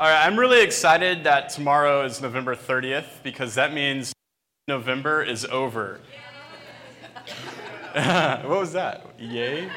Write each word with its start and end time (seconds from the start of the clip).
All 0.00 0.08
right, 0.08 0.26
I'm 0.26 0.38
really 0.38 0.62
excited 0.62 1.24
that 1.24 1.50
tomorrow 1.50 2.06
is 2.06 2.22
November 2.22 2.56
30th 2.56 3.22
because 3.22 3.56
that 3.56 3.74
means 3.74 4.14
November 4.66 5.22
is 5.22 5.44
over. 5.44 6.00
what 7.92 8.48
was 8.48 8.72
that? 8.72 9.04
Yay? 9.18 9.68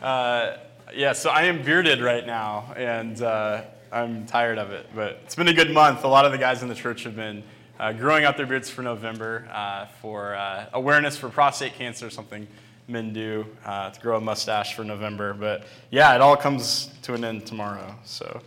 Uh, 0.00 0.58
yeah, 0.94 1.12
so 1.12 1.30
I 1.30 1.46
am 1.46 1.60
bearded 1.64 2.00
right 2.00 2.24
now, 2.24 2.72
and 2.76 3.20
uh, 3.20 3.62
I'm 3.90 4.26
tired 4.26 4.58
of 4.58 4.70
it. 4.70 4.86
But 4.94 5.18
it's 5.24 5.34
been 5.34 5.48
a 5.48 5.54
good 5.54 5.72
month. 5.72 6.04
A 6.04 6.08
lot 6.08 6.24
of 6.24 6.30
the 6.30 6.38
guys 6.38 6.62
in 6.62 6.68
the 6.68 6.76
church 6.76 7.02
have 7.02 7.16
been 7.16 7.42
uh, 7.80 7.92
growing 7.92 8.24
out 8.24 8.36
their 8.36 8.46
beards 8.46 8.70
for 8.70 8.82
November 8.82 9.48
uh, 9.50 9.86
for 10.00 10.36
uh, 10.36 10.66
awareness 10.72 11.16
for 11.16 11.28
prostate 11.30 11.74
cancer, 11.74 12.10
something 12.10 12.46
men 12.86 13.12
do 13.12 13.44
uh, 13.64 13.90
to 13.90 14.00
grow 14.00 14.18
a 14.18 14.20
mustache 14.20 14.76
for 14.76 14.84
November. 14.84 15.34
But 15.34 15.66
yeah, 15.90 16.14
it 16.14 16.20
all 16.20 16.36
comes 16.36 16.90
to 17.02 17.14
an 17.14 17.24
end 17.24 17.44
tomorrow. 17.44 17.96
So 18.04 18.40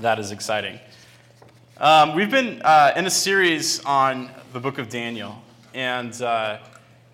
that 0.00 0.18
is 0.18 0.32
exciting. 0.32 0.80
Um, 1.78 2.16
we've 2.16 2.30
been 2.30 2.60
uh, 2.62 2.92
in 2.96 3.06
a 3.06 3.10
series 3.10 3.84
on 3.84 4.28
the 4.52 4.58
book 4.58 4.78
of 4.78 4.88
Daniel, 4.88 5.40
and 5.72 6.20
uh, 6.20 6.58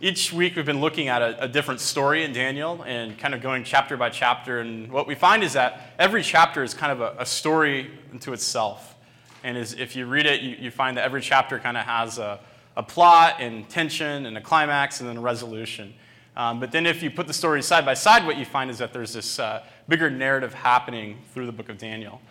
each 0.01 0.33
week 0.33 0.57
we've 0.57 0.65
been 0.65 0.81
looking 0.81 1.09
at 1.09 1.21
a, 1.21 1.45
a, 1.45 1.49
different 1.49 1.81
story 1.81 2.25
in 2.25 2.33
Daniel 2.33 2.83
and 2.87 3.19
kind 3.19 3.35
of 3.35 3.43
going 3.43 3.65
chapter 3.65 3.99
by 3.99 4.09
chapter. 4.09 4.61
And 4.61 4.91
what 4.91 5.07
we 5.07 5.15
find 5.15 5.43
is 5.43 5.53
that 5.53 5.93
every 5.99 6.23
chapter 6.23 6.63
is 6.63 6.73
kind 6.73 6.91
of 6.91 7.03
a, 7.03 7.17
a 7.19 7.27
story 7.27 7.91
unto 8.13 8.33
itself. 8.33 8.97
And 9.45 9.59
is, 9.59 9.75
if 9.75 9.95
you 9.95 10.07
read 10.07 10.25
it, 10.25 10.41
you, 10.41 10.57
you 10.59 10.71
find 10.71 10.97
that 10.97 11.05
every 11.05 11.21
chapter 11.21 11.59
kind 11.59 11.77
of 11.77 11.85
has 11.85 12.19
a, 12.19 12.41
a 12.77 12.83
plot 12.83 13.37
and 13.41 13.69
tension 13.69 14.25
and 14.25 14.39
a 14.39 14.41
climax 14.41 15.01
and 15.01 15.09
then 15.09 15.19
a 15.19 15.21
resolution. 15.21 15.93
Um, 16.35 16.61
but 16.61 16.73
then 16.73 16.87
if 16.87 17.03
you 17.03 17.11
put 17.11 17.27
the 17.27 17.35
stories 17.35 17.67
side 17.67 17.85
by 17.85 17.95
side, 17.95 18.25
what 18.25 18.39
you 18.39 18.47
find 18.47 18.71
is 18.71 18.79
that 18.79 18.95
there's 18.95 19.13
this 19.13 19.39
uh, 19.39 19.65
bigger 19.87 20.09
narrative 20.09 20.55
happening 20.55 21.19
through 21.35 21.45
the 21.45 21.53
book 21.53 21.69
of 21.69 21.77
Daniel. 21.77 22.23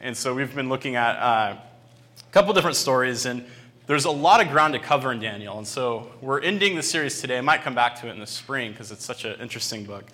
And 0.00 0.16
so 0.16 0.32
we've 0.32 0.54
been 0.54 0.68
looking 0.68 0.94
at 0.94 1.16
uh, 1.16 1.56
a 1.56 2.30
couple 2.30 2.54
different 2.54 2.76
stories, 2.76 3.26
and 3.26 3.44
there's 3.88 4.04
a 4.04 4.10
lot 4.10 4.40
of 4.40 4.48
ground 4.48 4.74
to 4.74 4.78
cover 4.78 5.10
in 5.10 5.18
Daniel. 5.18 5.58
And 5.58 5.66
so 5.66 6.12
we're 6.20 6.40
ending 6.40 6.76
the 6.76 6.84
series 6.84 7.20
today. 7.20 7.38
I 7.38 7.40
might 7.40 7.62
come 7.62 7.74
back 7.74 8.00
to 8.00 8.08
it 8.08 8.12
in 8.12 8.20
the 8.20 8.26
spring 8.26 8.70
because 8.70 8.92
it's 8.92 9.04
such 9.04 9.24
an 9.24 9.40
interesting 9.40 9.84
book. 9.84 10.04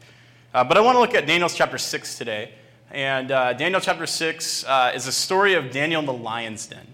Uh, 0.55 0.64
but 0.64 0.78
I 0.78 0.80
want 0.80 0.96
to 0.96 1.00
look 1.00 1.14
at 1.14 1.27
Daniel 1.27 1.50
chapter 1.50 1.77
6 1.77 2.16
today. 2.16 2.52
And 2.90 3.30
uh, 3.30 3.52
Daniel 3.52 3.78
chapter 3.78 4.06
6 4.06 4.64
uh, 4.64 4.92
is 4.94 5.06
a 5.06 5.12
story 5.12 5.52
of 5.52 5.70
Daniel 5.70 6.00
in 6.00 6.06
the 6.06 6.14
lion's 6.14 6.66
den. 6.66 6.86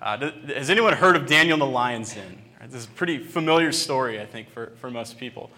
Uh, 0.00 0.30
has 0.54 0.70
anyone 0.70 0.92
heard 0.92 1.16
of 1.16 1.26
Daniel 1.26 1.54
in 1.54 1.60
the 1.60 1.66
lion's 1.66 2.14
den? 2.14 2.42
This 2.66 2.82
is 2.82 2.84
a 2.84 2.90
pretty 2.90 3.18
familiar 3.18 3.72
story, 3.72 4.20
I 4.20 4.26
think, 4.26 4.50
for, 4.50 4.70
for 4.76 4.88
most 4.88 5.18
people. 5.18 5.50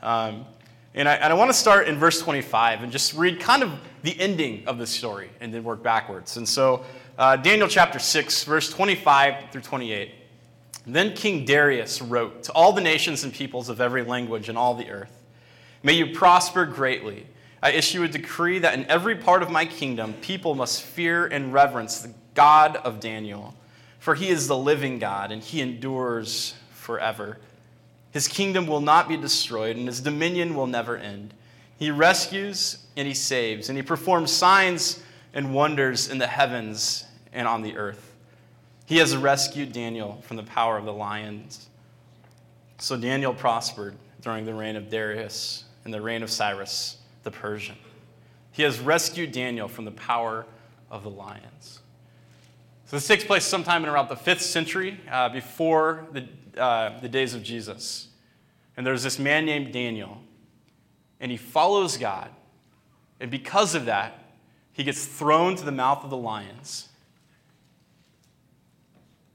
Um, 0.00 0.44
and 0.94 1.08
I, 1.08 1.14
and 1.14 1.32
I 1.32 1.36
want 1.36 1.50
to 1.50 1.56
start 1.56 1.88
in 1.88 1.96
verse 1.96 2.20
25 2.20 2.82
and 2.82 2.90
just 2.90 3.14
read 3.14 3.40
kind 3.40 3.62
of 3.62 3.72
the 4.02 4.18
ending 4.20 4.66
of 4.66 4.78
the 4.78 4.86
story 4.86 5.30
and 5.40 5.52
then 5.54 5.62
work 5.62 5.82
backwards. 5.82 6.36
And 6.36 6.48
so, 6.48 6.84
uh, 7.18 7.36
Daniel 7.36 7.68
chapter 7.68 7.98
6, 7.98 8.44
verse 8.44 8.70
25 8.70 9.50
through 9.52 9.60
28. 9.60 10.14
Then 10.86 11.14
King 11.14 11.44
Darius 11.44 12.00
wrote 12.00 12.44
to 12.44 12.52
all 12.52 12.72
the 12.72 12.80
nations 12.80 13.24
and 13.24 13.32
peoples 13.32 13.68
of 13.68 13.80
every 13.80 14.02
language 14.02 14.48
in 14.48 14.56
all 14.56 14.74
the 14.74 14.90
earth 14.90 15.20
May 15.82 15.94
you 15.94 16.14
prosper 16.14 16.66
greatly. 16.66 17.26
I 17.62 17.72
issue 17.72 18.02
a 18.02 18.08
decree 18.08 18.58
that 18.58 18.74
in 18.74 18.84
every 18.86 19.16
part 19.16 19.42
of 19.42 19.50
my 19.50 19.64
kingdom, 19.64 20.14
people 20.20 20.54
must 20.54 20.82
fear 20.82 21.26
and 21.26 21.52
reverence 21.52 22.00
the 22.00 22.12
God 22.34 22.76
of 22.76 23.00
Daniel, 23.00 23.54
for 23.98 24.14
he 24.14 24.28
is 24.28 24.46
the 24.46 24.56
living 24.56 24.98
God 24.98 25.32
and 25.32 25.42
he 25.42 25.60
endures 25.60 26.54
forever. 26.72 27.38
His 28.10 28.26
kingdom 28.26 28.66
will 28.66 28.80
not 28.80 29.08
be 29.08 29.16
destroyed, 29.16 29.76
and 29.76 29.86
his 29.86 30.00
dominion 30.00 30.54
will 30.54 30.66
never 30.66 30.96
end. 30.96 31.34
He 31.78 31.90
rescues 31.90 32.86
and 32.96 33.06
he 33.08 33.14
saves, 33.14 33.68
and 33.68 33.78
he 33.78 33.82
performs 33.82 34.30
signs 34.30 35.02
and 35.32 35.54
wonders 35.54 36.08
in 36.08 36.18
the 36.18 36.26
heavens 36.26 37.04
and 37.32 37.46
on 37.46 37.62
the 37.62 37.76
earth. 37.76 38.14
He 38.86 38.98
has 38.98 39.16
rescued 39.16 39.72
Daniel 39.72 40.20
from 40.26 40.36
the 40.36 40.42
power 40.42 40.76
of 40.76 40.84
the 40.84 40.92
lions. 40.92 41.68
So 42.78 42.96
Daniel 42.96 43.32
prospered 43.32 43.94
during 44.20 44.44
the 44.44 44.54
reign 44.54 44.76
of 44.76 44.90
Darius 44.90 45.64
and 45.84 45.94
the 45.94 46.00
reign 46.00 46.22
of 46.22 46.30
Cyrus 46.30 46.96
the 47.22 47.30
Persian. 47.30 47.76
He 48.52 48.62
has 48.62 48.80
rescued 48.80 49.32
Daniel 49.32 49.68
from 49.68 49.84
the 49.84 49.90
power 49.92 50.46
of 50.90 51.02
the 51.02 51.10
lions. 51.10 51.80
So 52.86 52.96
this 52.96 53.06
takes 53.06 53.22
place 53.22 53.44
sometime 53.44 53.84
in 53.84 53.88
around 53.88 54.08
the 54.08 54.16
fifth 54.16 54.42
century, 54.42 54.98
uh, 55.10 55.28
before 55.28 56.06
the 56.12 56.26
uh, 56.56 56.98
the 57.00 57.08
days 57.08 57.34
of 57.34 57.42
Jesus. 57.42 58.08
And 58.76 58.86
there's 58.86 59.02
this 59.02 59.18
man 59.18 59.44
named 59.44 59.72
Daniel, 59.72 60.22
and 61.20 61.30
he 61.30 61.36
follows 61.36 61.96
God. 61.96 62.30
And 63.20 63.30
because 63.30 63.74
of 63.74 63.84
that, 63.86 64.32
he 64.72 64.84
gets 64.84 65.04
thrown 65.04 65.56
to 65.56 65.64
the 65.64 65.72
mouth 65.72 66.04
of 66.04 66.10
the 66.10 66.16
lions. 66.16 66.88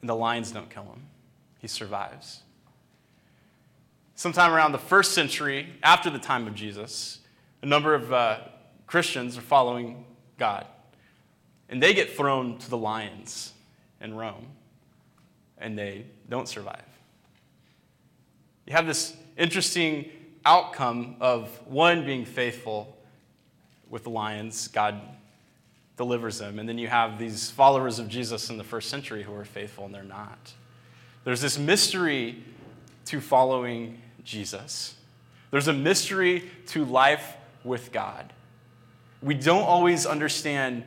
And 0.01 0.09
the 0.09 0.15
lions 0.15 0.51
don't 0.51 0.69
kill 0.69 0.83
him, 0.83 1.07
he 1.59 1.67
survives. 1.67 2.41
Sometime 4.15 4.53
around 4.53 4.71
the 4.71 4.77
first 4.77 5.13
century, 5.13 5.67
after 5.83 6.09
the 6.09 6.19
time 6.19 6.47
of 6.47 6.55
Jesus, 6.55 7.19
a 7.61 7.65
number 7.65 7.93
of 7.93 8.13
uh, 8.13 8.37
Christians 8.87 9.37
are 9.37 9.41
following 9.41 10.05
God. 10.37 10.65
And 11.67 11.83
they 11.83 11.93
get 11.93 12.15
thrown 12.15 12.57
to 12.59 12.69
the 12.69 12.77
lions 12.77 13.53
in 13.99 14.15
Rome, 14.15 14.47
and 15.57 15.77
they 15.77 16.05
don't 16.29 16.47
survive. 16.47 16.94
You 18.65 18.73
have 18.73 18.87
this 18.87 19.15
interesting 19.37 20.09
outcome 20.43 21.17
of 21.19 21.49
one 21.67 22.05
being 22.05 22.25
faithful 22.25 22.97
with 23.89 24.03
the 24.03 24.09
lions, 24.09 24.67
God 24.67 24.99
delivers 25.97 26.39
them, 26.39 26.59
and 26.59 26.67
then 26.67 26.77
you 26.77 26.87
have 26.87 27.17
these 27.17 27.51
followers 27.51 27.99
of 27.99 28.09
Jesus 28.09 28.49
in 28.49 28.57
the 28.57 28.63
first 28.63 28.89
century 28.89 29.23
who 29.23 29.33
are 29.33 29.45
faithful 29.45 29.85
and 29.85 29.93
they're 29.93 30.03
not. 30.03 30.53
There's 31.23 31.41
this 31.41 31.57
mystery 31.57 32.43
to 33.05 33.21
following 33.21 34.01
Jesus. 34.23 34.95
There's 35.51 35.67
a 35.67 35.73
mystery 35.73 36.49
to 36.67 36.85
life 36.85 37.35
with 37.63 37.91
God. 37.91 38.33
We 39.21 39.35
don't 39.35 39.63
always 39.63 40.05
understand 40.05 40.83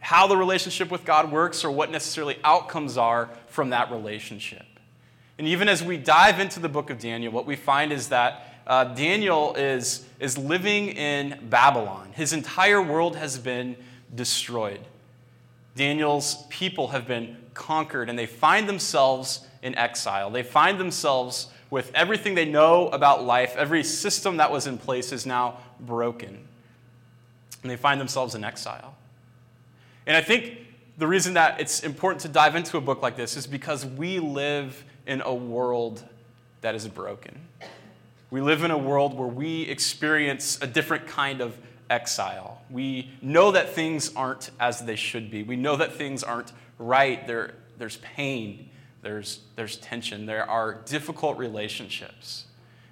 how 0.00 0.26
the 0.26 0.36
relationship 0.36 0.90
with 0.90 1.04
God 1.04 1.30
works 1.30 1.64
or 1.64 1.70
what 1.70 1.90
necessarily 1.90 2.38
outcomes 2.44 2.96
are 2.96 3.28
from 3.48 3.70
that 3.70 3.90
relationship. 3.90 4.64
And 5.38 5.46
even 5.46 5.68
as 5.68 5.82
we 5.82 5.96
dive 5.96 6.40
into 6.40 6.60
the 6.60 6.68
book 6.68 6.90
of 6.90 6.98
Daniel, 6.98 7.32
what 7.32 7.46
we 7.46 7.56
find 7.56 7.92
is 7.92 8.08
that 8.08 8.54
uh, 8.66 8.84
Daniel 8.84 9.54
is, 9.54 10.04
is 10.18 10.36
living 10.36 10.88
in 10.88 11.38
Babylon. 11.50 12.10
His 12.14 12.32
entire 12.32 12.82
world 12.82 13.16
has 13.16 13.38
been 13.38 13.76
destroyed. 14.14 14.80
Daniel's 15.76 16.44
people 16.48 16.88
have 16.88 17.06
been 17.06 17.36
conquered, 17.54 18.08
and 18.08 18.18
they 18.18 18.26
find 18.26 18.68
themselves 18.68 19.46
in 19.62 19.74
exile. 19.74 20.30
They 20.30 20.42
find 20.42 20.80
themselves 20.80 21.48
with 21.70 21.90
everything 21.94 22.34
they 22.34 22.44
know 22.44 22.88
about 22.88 23.24
life, 23.24 23.54
every 23.56 23.84
system 23.84 24.38
that 24.38 24.50
was 24.50 24.66
in 24.66 24.78
place 24.78 25.12
is 25.12 25.26
now 25.26 25.58
broken. 25.80 26.46
And 27.62 27.70
they 27.70 27.76
find 27.76 28.00
themselves 28.00 28.34
in 28.34 28.44
exile. 28.44 28.94
And 30.06 30.16
I 30.16 30.22
think 30.22 30.58
the 30.96 31.06
reason 31.06 31.34
that 31.34 31.60
it's 31.60 31.80
important 31.80 32.22
to 32.22 32.28
dive 32.28 32.54
into 32.56 32.78
a 32.78 32.80
book 32.80 33.02
like 33.02 33.16
this 33.16 33.36
is 33.36 33.46
because 33.46 33.84
we 33.84 34.18
live 34.18 34.84
in 35.06 35.22
a 35.22 35.34
world 35.34 36.02
that 36.60 36.74
is 36.74 36.86
broken. 36.88 37.40
We 38.30 38.40
live 38.40 38.64
in 38.64 38.70
a 38.70 38.78
world 38.78 39.16
where 39.16 39.28
we 39.28 39.62
experience 39.62 40.58
a 40.60 40.66
different 40.66 41.06
kind 41.06 41.40
of 41.40 41.56
exile. 41.88 42.60
We 42.70 43.10
know 43.22 43.52
that 43.52 43.70
things 43.70 44.12
aren't 44.14 44.50
as 44.58 44.84
they 44.84 44.96
should 44.96 45.30
be. 45.30 45.42
We 45.42 45.56
know 45.56 45.76
that 45.76 45.94
things 45.94 46.24
aren't 46.24 46.52
right. 46.78 47.24
There, 47.26 47.54
there's 47.78 47.98
pain, 47.98 48.68
there's, 49.02 49.40
there's 49.54 49.76
tension, 49.76 50.26
there 50.26 50.48
are 50.48 50.74
difficult 50.86 51.38
relationships. 51.38 52.46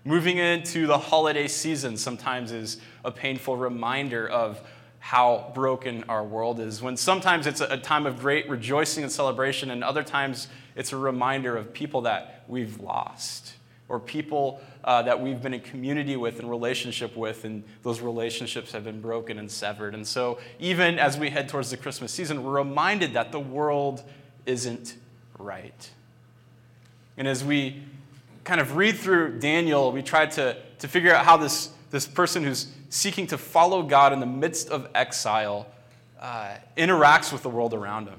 Moving 0.04 0.38
into 0.38 0.86
the 0.86 0.98
holiday 0.98 1.48
season 1.48 1.96
sometimes 1.96 2.52
is 2.52 2.78
a 3.04 3.10
painful 3.10 3.56
reminder 3.56 4.28
of 4.28 4.60
how 5.00 5.50
broken 5.54 6.04
our 6.08 6.22
world 6.22 6.60
is. 6.60 6.80
When 6.80 6.96
sometimes 6.96 7.46
it's 7.46 7.60
a 7.60 7.76
time 7.76 8.06
of 8.06 8.20
great 8.20 8.48
rejoicing 8.48 9.02
and 9.02 9.12
celebration, 9.12 9.70
and 9.70 9.82
other 9.82 10.02
times 10.02 10.48
it's 10.76 10.92
a 10.92 10.96
reminder 10.96 11.56
of 11.56 11.72
people 11.72 12.02
that 12.02 12.44
we've 12.48 12.80
lost 12.80 13.54
or 13.88 14.00
people 14.00 14.60
uh, 14.82 15.02
that 15.02 15.20
we've 15.20 15.42
been 15.42 15.54
in 15.54 15.60
community 15.60 16.16
with 16.16 16.38
and 16.38 16.48
relationship 16.48 17.16
with, 17.16 17.44
and 17.44 17.62
those 17.82 18.00
relationships 18.00 18.72
have 18.72 18.84
been 18.84 19.00
broken 19.00 19.38
and 19.38 19.50
severed. 19.50 19.94
And 19.94 20.06
so, 20.06 20.38
even 20.58 20.98
as 20.98 21.18
we 21.18 21.30
head 21.30 21.48
towards 21.48 21.70
the 21.70 21.76
Christmas 21.76 22.12
season, 22.12 22.42
we're 22.42 22.58
reminded 22.58 23.12
that 23.12 23.30
the 23.30 23.40
world 23.40 24.02
isn't 24.46 24.96
right. 25.38 25.90
And 27.16 27.28
as 27.28 27.44
we 27.44 27.82
kind 28.42 28.60
of 28.60 28.76
read 28.76 28.96
through 28.96 29.38
Daniel, 29.38 29.92
we 29.92 30.02
try 30.02 30.26
to, 30.26 30.56
to 30.78 30.88
figure 30.88 31.14
out 31.14 31.24
how 31.24 31.36
this, 31.36 31.70
this 31.90 32.06
person 32.06 32.42
who's 32.42 32.72
seeking 32.90 33.26
to 33.28 33.38
follow 33.38 33.82
God 33.82 34.12
in 34.12 34.20
the 34.20 34.26
midst 34.26 34.68
of 34.68 34.88
exile 34.94 35.66
uh, 36.20 36.56
interacts 36.76 37.32
with 37.32 37.42
the 37.42 37.50
world 37.50 37.74
around 37.74 38.08
him. 38.08 38.18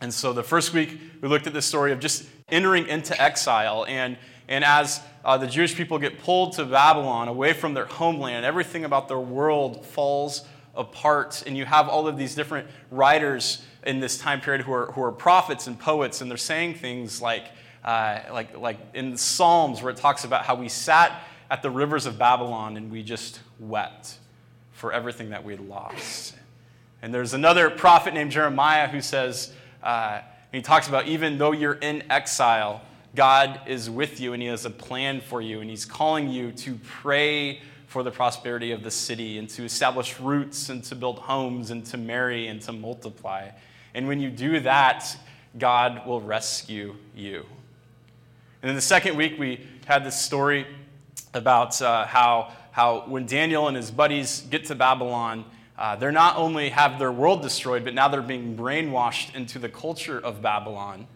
And 0.00 0.12
so 0.12 0.32
the 0.32 0.42
first 0.42 0.72
week, 0.72 1.00
we 1.20 1.28
looked 1.28 1.46
at 1.46 1.52
the 1.52 1.62
story 1.62 1.92
of 1.92 2.00
just 2.00 2.26
entering 2.48 2.88
into 2.88 3.20
exile. 3.20 3.84
And, 3.86 4.16
And 4.48 4.64
as 4.64 5.00
uh, 5.24 5.38
the 5.38 5.46
Jewish 5.46 5.76
people 5.76 5.98
get 5.98 6.18
pulled 6.18 6.54
to 6.54 6.64
Babylon, 6.64 7.28
away 7.28 7.52
from 7.52 7.74
their 7.74 7.86
homeland, 7.86 8.44
everything 8.44 8.84
about 8.84 9.06
their 9.06 9.20
world 9.20 9.86
falls 9.86 10.44
apart. 10.74 11.44
And 11.46 11.56
you 11.56 11.64
have 11.66 11.88
all 11.88 12.08
of 12.08 12.16
these 12.16 12.34
different 12.34 12.66
writers 12.90 13.62
in 13.86 14.00
this 14.00 14.18
time 14.18 14.40
period 14.40 14.62
who 14.62 14.72
are, 14.72 14.86
who 14.92 15.02
are 15.02 15.12
prophets 15.12 15.66
and 15.68 15.78
poets, 15.78 16.20
and 16.20 16.30
they're 16.30 16.38
saying 16.38 16.74
things 16.74 17.22
like, 17.22 17.44
uh, 17.84 18.20
like, 18.32 18.56
like 18.56 18.78
in 18.94 19.16
Psalms, 19.16 19.82
where 19.82 19.92
it 19.92 19.98
talks 19.98 20.24
about 20.24 20.44
how 20.44 20.54
we 20.56 20.68
sat 20.68 21.22
at 21.50 21.62
the 21.62 21.70
rivers 21.70 22.06
of 22.06 22.18
Babylon 22.18 22.76
and 22.76 22.90
we 22.90 23.02
just 23.02 23.40
wept 23.58 24.18
for 24.72 24.92
everything 24.92 25.30
that 25.30 25.44
we'd 25.44 25.60
lost. 25.60 26.34
And 27.02 27.14
there's 27.14 27.34
another 27.34 27.70
prophet 27.70 28.14
named 28.14 28.32
Jeremiah 28.32 28.88
who 28.88 29.00
says, 29.00 29.52
uh, 29.82 30.20
he 30.52 30.62
talks 30.62 30.88
about 30.88 31.06
even 31.06 31.38
though 31.38 31.52
you're 31.52 31.74
in 31.74 32.02
exile, 32.10 32.82
God 33.14 33.60
is 33.66 33.90
with 33.90 34.20
you 34.20 34.32
and 34.32 34.42
He 34.42 34.48
has 34.48 34.64
a 34.64 34.70
plan 34.70 35.20
for 35.20 35.40
you, 35.40 35.60
and 35.60 35.70
He's 35.70 35.84
calling 35.84 36.28
you 36.28 36.52
to 36.52 36.78
pray 36.84 37.60
for 37.86 38.02
the 38.02 38.10
prosperity 38.10 38.70
of 38.70 38.84
the 38.84 38.90
city 38.90 39.38
and 39.38 39.48
to 39.50 39.64
establish 39.64 40.20
roots 40.20 40.68
and 40.68 40.84
to 40.84 40.94
build 40.94 41.18
homes 41.18 41.72
and 41.72 41.84
to 41.86 41.96
marry 41.96 42.46
and 42.46 42.62
to 42.62 42.72
multiply. 42.72 43.50
And 43.94 44.06
when 44.06 44.20
you 44.20 44.30
do 44.30 44.60
that, 44.60 45.16
God 45.58 46.06
will 46.06 46.20
rescue 46.20 46.94
you. 47.16 47.44
And 48.62 48.68
then 48.68 48.76
the 48.76 48.80
second 48.80 49.16
week, 49.16 49.40
we 49.40 49.66
had 49.86 50.04
this 50.04 50.20
story 50.20 50.66
about 51.34 51.82
uh, 51.82 52.06
how, 52.06 52.52
how 52.70 53.00
when 53.08 53.26
Daniel 53.26 53.66
and 53.66 53.76
his 53.76 53.90
buddies 53.90 54.42
get 54.42 54.66
to 54.66 54.76
Babylon, 54.76 55.44
uh, 55.80 55.96
they're 55.96 56.12
not 56.12 56.36
only 56.36 56.68
have 56.68 56.98
their 56.98 57.10
world 57.10 57.40
destroyed, 57.40 57.84
but 57.84 57.94
now 57.94 58.06
they're 58.06 58.20
being 58.20 58.54
brainwashed 58.54 59.34
into 59.34 59.58
the 59.58 59.68
culture 59.68 60.20
of 60.20 60.42
Babylon. 60.42 61.06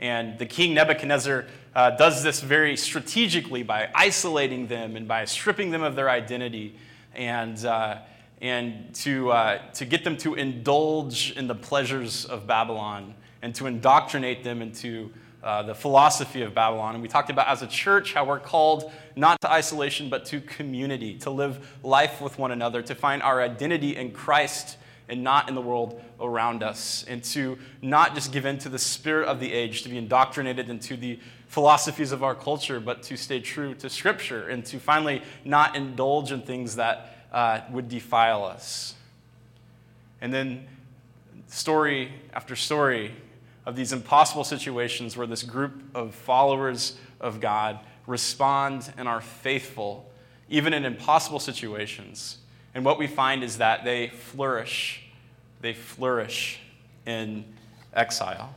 And 0.00 0.38
the 0.38 0.46
king 0.46 0.72
Nebuchadnezzar 0.72 1.44
uh, 1.74 1.90
does 1.90 2.22
this 2.22 2.40
very 2.40 2.78
strategically 2.78 3.62
by 3.62 3.90
isolating 3.94 4.68
them 4.68 4.96
and 4.96 5.06
by 5.06 5.26
stripping 5.26 5.70
them 5.70 5.82
of 5.82 5.96
their 5.96 6.08
identity 6.08 6.78
and, 7.14 7.62
uh, 7.66 7.98
and 8.40 8.94
to, 8.94 9.32
uh, 9.32 9.58
to 9.72 9.84
get 9.84 10.02
them 10.02 10.16
to 10.18 10.34
indulge 10.34 11.32
in 11.36 11.46
the 11.46 11.54
pleasures 11.54 12.24
of 12.24 12.46
Babylon 12.46 13.14
and 13.42 13.54
to 13.56 13.66
indoctrinate 13.66 14.42
them 14.42 14.62
into 14.62 15.12
uh, 15.46 15.62
the 15.62 15.74
philosophy 15.76 16.42
of 16.42 16.52
Babylon. 16.54 16.94
And 16.94 17.02
we 17.02 17.06
talked 17.06 17.30
about 17.30 17.46
as 17.46 17.62
a 17.62 17.68
church 17.68 18.14
how 18.14 18.24
we're 18.24 18.40
called 18.40 18.90
not 19.14 19.40
to 19.42 19.50
isolation, 19.50 20.10
but 20.10 20.24
to 20.26 20.40
community, 20.40 21.16
to 21.18 21.30
live 21.30 21.78
life 21.84 22.20
with 22.20 22.36
one 22.36 22.50
another, 22.50 22.82
to 22.82 22.96
find 22.96 23.22
our 23.22 23.40
identity 23.40 23.94
in 23.94 24.10
Christ 24.10 24.76
and 25.08 25.22
not 25.22 25.48
in 25.48 25.54
the 25.54 25.62
world 25.62 26.02
around 26.20 26.64
us, 26.64 27.04
and 27.06 27.22
to 27.22 27.58
not 27.80 28.16
just 28.16 28.32
give 28.32 28.44
in 28.44 28.58
to 28.58 28.68
the 28.68 28.78
spirit 28.80 29.28
of 29.28 29.38
the 29.38 29.52
age, 29.52 29.84
to 29.84 29.88
be 29.88 29.96
indoctrinated 29.96 30.68
into 30.68 30.96
the 30.96 31.20
philosophies 31.46 32.10
of 32.10 32.24
our 32.24 32.34
culture, 32.34 32.80
but 32.80 33.04
to 33.04 33.16
stay 33.16 33.38
true 33.38 33.72
to 33.76 33.88
Scripture, 33.88 34.48
and 34.48 34.66
to 34.66 34.80
finally 34.80 35.22
not 35.44 35.76
indulge 35.76 36.32
in 36.32 36.42
things 36.42 36.74
that 36.74 37.24
uh, 37.30 37.60
would 37.70 37.88
defile 37.88 38.44
us. 38.44 38.96
And 40.20 40.34
then, 40.34 40.66
story 41.46 42.12
after 42.34 42.56
story, 42.56 43.12
of 43.66 43.74
these 43.74 43.92
impossible 43.92 44.44
situations 44.44 45.16
where 45.16 45.26
this 45.26 45.42
group 45.42 45.82
of 45.94 46.14
followers 46.14 46.96
of 47.20 47.40
God 47.40 47.80
respond 48.06 48.92
and 48.96 49.08
are 49.08 49.20
faithful, 49.20 50.08
even 50.48 50.72
in 50.72 50.84
impossible 50.84 51.40
situations. 51.40 52.38
And 52.74 52.84
what 52.84 52.98
we 52.98 53.08
find 53.08 53.42
is 53.42 53.58
that 53.58 53.84
they 53.84 54.08
flourish. 54.08 55.02
They 55.60 55.74
flourish 55.74 56.60
in 57.06 57.44
exile. 57.92 58.54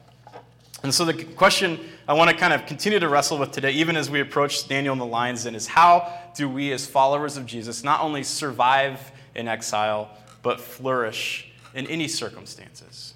And 0.84 0.94
so, 0.94 1.04
the 1.04 1.26
question 1.26 1.80
I 2.08 2.14
want 2.14 2.30
to 2.30 2.36
kind 2.36 2.54
of 2.54 2.66
continue 2.66 3.00
to 3.00 3.10
wrestle 3.10 3.38
with 3.38 3.52
today, 3.52 3.72
even 3.72 3.98
as 3.98 4.10
we 4.10 4.22
approach 4.22 4.68
Daniel 4.68 4.94
and 4.94 5.02
the 5.02 5.06
lion's 5.06 5.44
den, 5.44 5.56
is 5.56 5.68
how 5.68 6.14
do 6.36 6.48
we, 6.48 6.72
as 6.72 6.88
followers 6.88 7.36
of 7.36 7.46
Jesus, 7.46 7.84
not 7.84 8.02
only 8.02 8.24
survive 8.24 9.12
in 9.36 9.48
exile, 9.48 10.10
but 10.42 10.62
flourish 10.62 11.52
in 11.74 11.86
any 11.88 12.08
circumstances? 12.08 13.16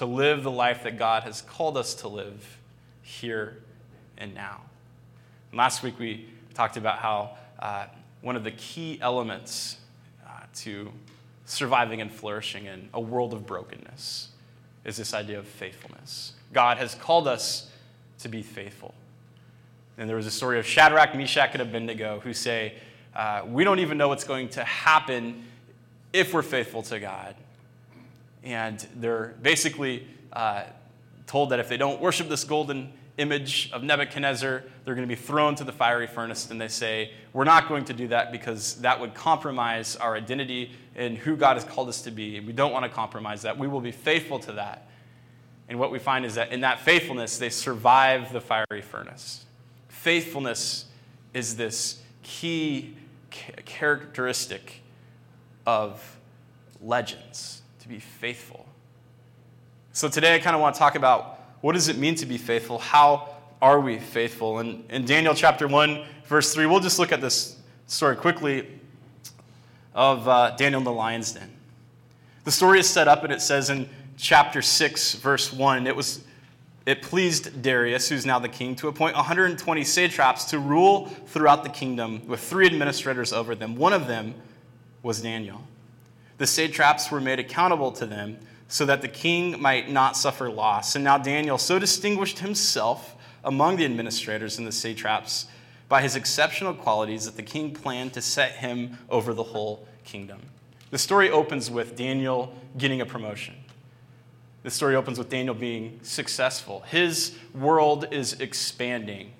To 0.00 0.06
live 0.06 0.42
the 0.42 0.50
life 0.50 0.84
that 0.84 0.96
God 0.96 1.24
has 1.24 1.42
called 1.42 1.76
us 1.76 1.92
to 1.96 2.08
live 2.08 2.58
here 3.02 3.58
and 4.16 4.34
now. 4.34 4.62
And 5.50 5.58
last 5.58 5.82
week 5.82 5.98
we 5.98 6.26
talked 6.54 6.78
about 6.78 7.00
how 7.00 7.36
uh, 7.58 7.84
one 8.22 8.34
of 8.34 8.42
the 8.42 8.52
key 8.52 8.98
elements 9.02 9.76
uh, 10.26 10.30
to 10.54 10.90
surviving 11.44 12.00
and 12.00 12.10
flourishing 12.10 12.64
in 12.64 12.88
a 12.94 13.00
world 13.00 13.34
of 13.34 13.46
brokenness 13.46 14.28
is 14.86 14.96
this 14.96 15.12
idea 15.12 15.38
of 15.38 15.46
faithfulness. 15.46 16.32
God 16.54 16.78
has 16.78 16.94
called 16.94 17.28
us 17.28 17.70
to 18.20 18.30
be 18.30 18.40
faithful. 18.40 18.94
And 19.98 20.08
there 20.08 20.16
was 20.16 20.26
a 20.26 20.30
story 20.30 20.58
of 20.58 20.64
Shadrach, 20.64 21.14
Meshach, 21.14 21.50
and 21.52 21.60
Abednego 21.60 22.20
who 22.20 22.32
say, 22.32 22.72
uh, 23.14 23.42
We 23.46 23.64
don't 23.64 23.80
even 23.80 23.98
know 23.98 24.08
what's 24.08 24.24
going 24.24 24.48
to 24.50 24.64
happen 24.64 25.44
if 26.14 26.32
we're 26.32 26.40
faithful 26.40 26.80
to 26.84 26.98
God 26.98 27.34
and 28.42 28.84
they're 28.96 29.34
basically 29.42 30.06
uh, 30.32 30.64
told 31.26 31.50
that 31.50 31.60
if 31.60 31.68
they 31.68 31.76
don't 31.76 32.00
worship 32.00 32.28
this 32.28 32.44
golden 32.44 32.92
image 33.18 33.70
of 33.72 33.82
Nebuchadnezzar, 33.82 34.64
they're 34.84 34.94
going 34.94 35.06
to 35.06 35.14
be 35.14 35.20
thrown 35.20 35.54
to 35.56 35.64
the 35.64 35.72
fiery 35.72 36.06
furnace. 36.06 36.50
And 36.50 36.60
they 36.60 36.68
say, 36.68 37.12
We're 37.32 37.44
not 37.44 37.68
going 37.68 37.84
to 37.86 37.92
do 37.92 38.08
that 38.08 38.32
because 38.32 38.76
that 38.80 38.98
would 38.98 39.14
compromise 39.14 39.96
our 39.96 40.16
identity 40.16 40.72
and 40.96 41.18
who 41.18 41.36
God 41.36 41.54
has 41.54 41.64
called 41.64 41.88
us 41.88 42.02
to 42.02 42.10
be. 42.10 42.40
We 42.40 42.52
don't 42.52 42.72
want 42.72 42.84
to 42.84 42.88
compromise 42.88 43.42
that. 43.42 43.58
We 43.58 43.68
will 43.68 43.80
be 43.80 43.92
faithful 43.92 44.38
to 44.40 44.52
that. 44.52 44.88
And 45.68 45.78
what 45.78 45.92
we 45.92 45.98
find 45.98 46.24
is 46.24 46.34
that 46.34 46.50
in 46.50 46.62
that 46.62 46.80
faithfulness, 46.80 47.38
they 47.38 47.50
survive 47.50 48.32
the 48.32 48.40
fiery 48.40 48.82
furnace. 48.82 49.44
Faithfulness 49.88 50.86
is 51.32 51.56
this 51.56 52.00
key 52.22 52.96
characteristic 53.30 54.80
of 55.64 56.18
legends 56.80 57.59
be 57.90 57.98
faithful. 57.98 58.64
So 59.92 60.08
today 60.08 60.36
I 60.36 60.38
kind 60.38 60.54
of 60.54 60.62
want 60.62 60.76
to 60.76 60.78
talk 60.78 60.94
about 60.94 61.40
what 61.60 61.72
does 61.72 61.88
it 61.88 61.98
mean 61.98 62.14
to 62.14 62.26
be 62.26 62.38
faithful? 62.38 62.78
How 62.78 63.34
are 63.60 63.80
we 63.80 63.98
faithful? 63.98 64.60
And 64.60 64.88
in 64.90 65.04
Daniel 65.04 65.34
chapter 65.34 65.66
1, 65.66 66.04
verse 66.24 66.54
3, 66.54 66.66
we'll 66.66 66.78
just 66.78 67.00
look 67.00 67.10
at 67.10 67.20
this 67.20 67.56
story 67.88 68.14
quickly 68.14 68.68
of 69.92 70.28
uh, 70.28 70.54
Daniel 70.56 70.78
in 70.78 70.84
the 70.84 70.92
lion's 70.92 71.32
den. 71.32 71.50
The 72.44 72.52
story 72.52 72.78
is 72.78 72.88
set 72.88 73.08
up 73.08 73.24
and 73.24 73.32
it 73.32 73.42
says 73.42 73.70
in 73.70 73.88
chapter 74.16 74.62
6, 74.62 75.14
verse 75.14 75.52
1, 75.52 75.88
it 75.88 75.96
was 75.96 76.22
it 76.86 77.02
pleased 77.02 77.60
Darius, 77.60 78.08
who's 78.08 78.24
now 78.24 78.38
the 78.38 78.48
king, 78.48 78.76
to 78.76 78.86
appoint 78.86 79.16
120 79.16 79.84
satraps 79.84 80.44
to 80.46 80.60
rule 80.60 81.06
throughout 81.26 81.64
the 81.64 81.68
kingdom 81.70 82.24
with 82.28 82.40
three 82.40 82.66
administrators 82.66 83.32
over 83.32 83.56
them. 83.56 83.74
One 83.74 83.92
of 83.92 84.06
them 84.06 84.34
was 85.02 85.20
Daniel 85.20 85.60
the 86.40 86.46
satraps 86.46 87.10
were 87.10 87.20
made 87.20 87.38
accountable 87.38 87.92
to 87.92 88.06
them 88.06 88.38
so 88.66 88.86
that 88.86 89.02
the 89.02 89.08
king 89.08 89.60
might 89.60 89.90
not 89.90 90.16
suffer 90.16 90.48
loss. 90.48 90.94
And 90.94 91.04
now 91.04 91.18
Daniel 91.18 91.58
so 91.58 91.78
distinguished 91.78 92.38
himself 92.38 93.14
among 93.44 93.76
the 93.76 93.84
administrators 93.84 94.56
and 94.56 94.66
the 94.66 94.72
satraps 94.72 95.48
by 95.90 96.00
his 96.00 96.16
exceptional 96.16 96.72
qualities 96.72 97.26
that 97.26 97.36
the 97.36 97.42
king 97.42 97.74
planned 97.74 98.14
to 98.14 98.22
set 98.22 98.52
him 98.52 98.96
over 99.10 99.34
the 99.34 99.42
whole 99.42 99.86
kingdom. 100.04 100.40
The 100.90 100.96
story 100.96 101.28
opens 101.28 101.70
with 101.70 101.94
Daniel 101.94 102.54
getting 102.78 103.02
a 103.02 103.06
promotion. 103.06 103.56
The 104.62 104.70
story 104.70 104.96
opens 104.96 105.18
with 105.18 105.28
Daniel 105.28 105.54
being 105.54 106.00
successful. 106.02 106.80
His 106.88 107.36
world 107.54 108.06
is 108.10 108.40
expanding, 108.40 109.32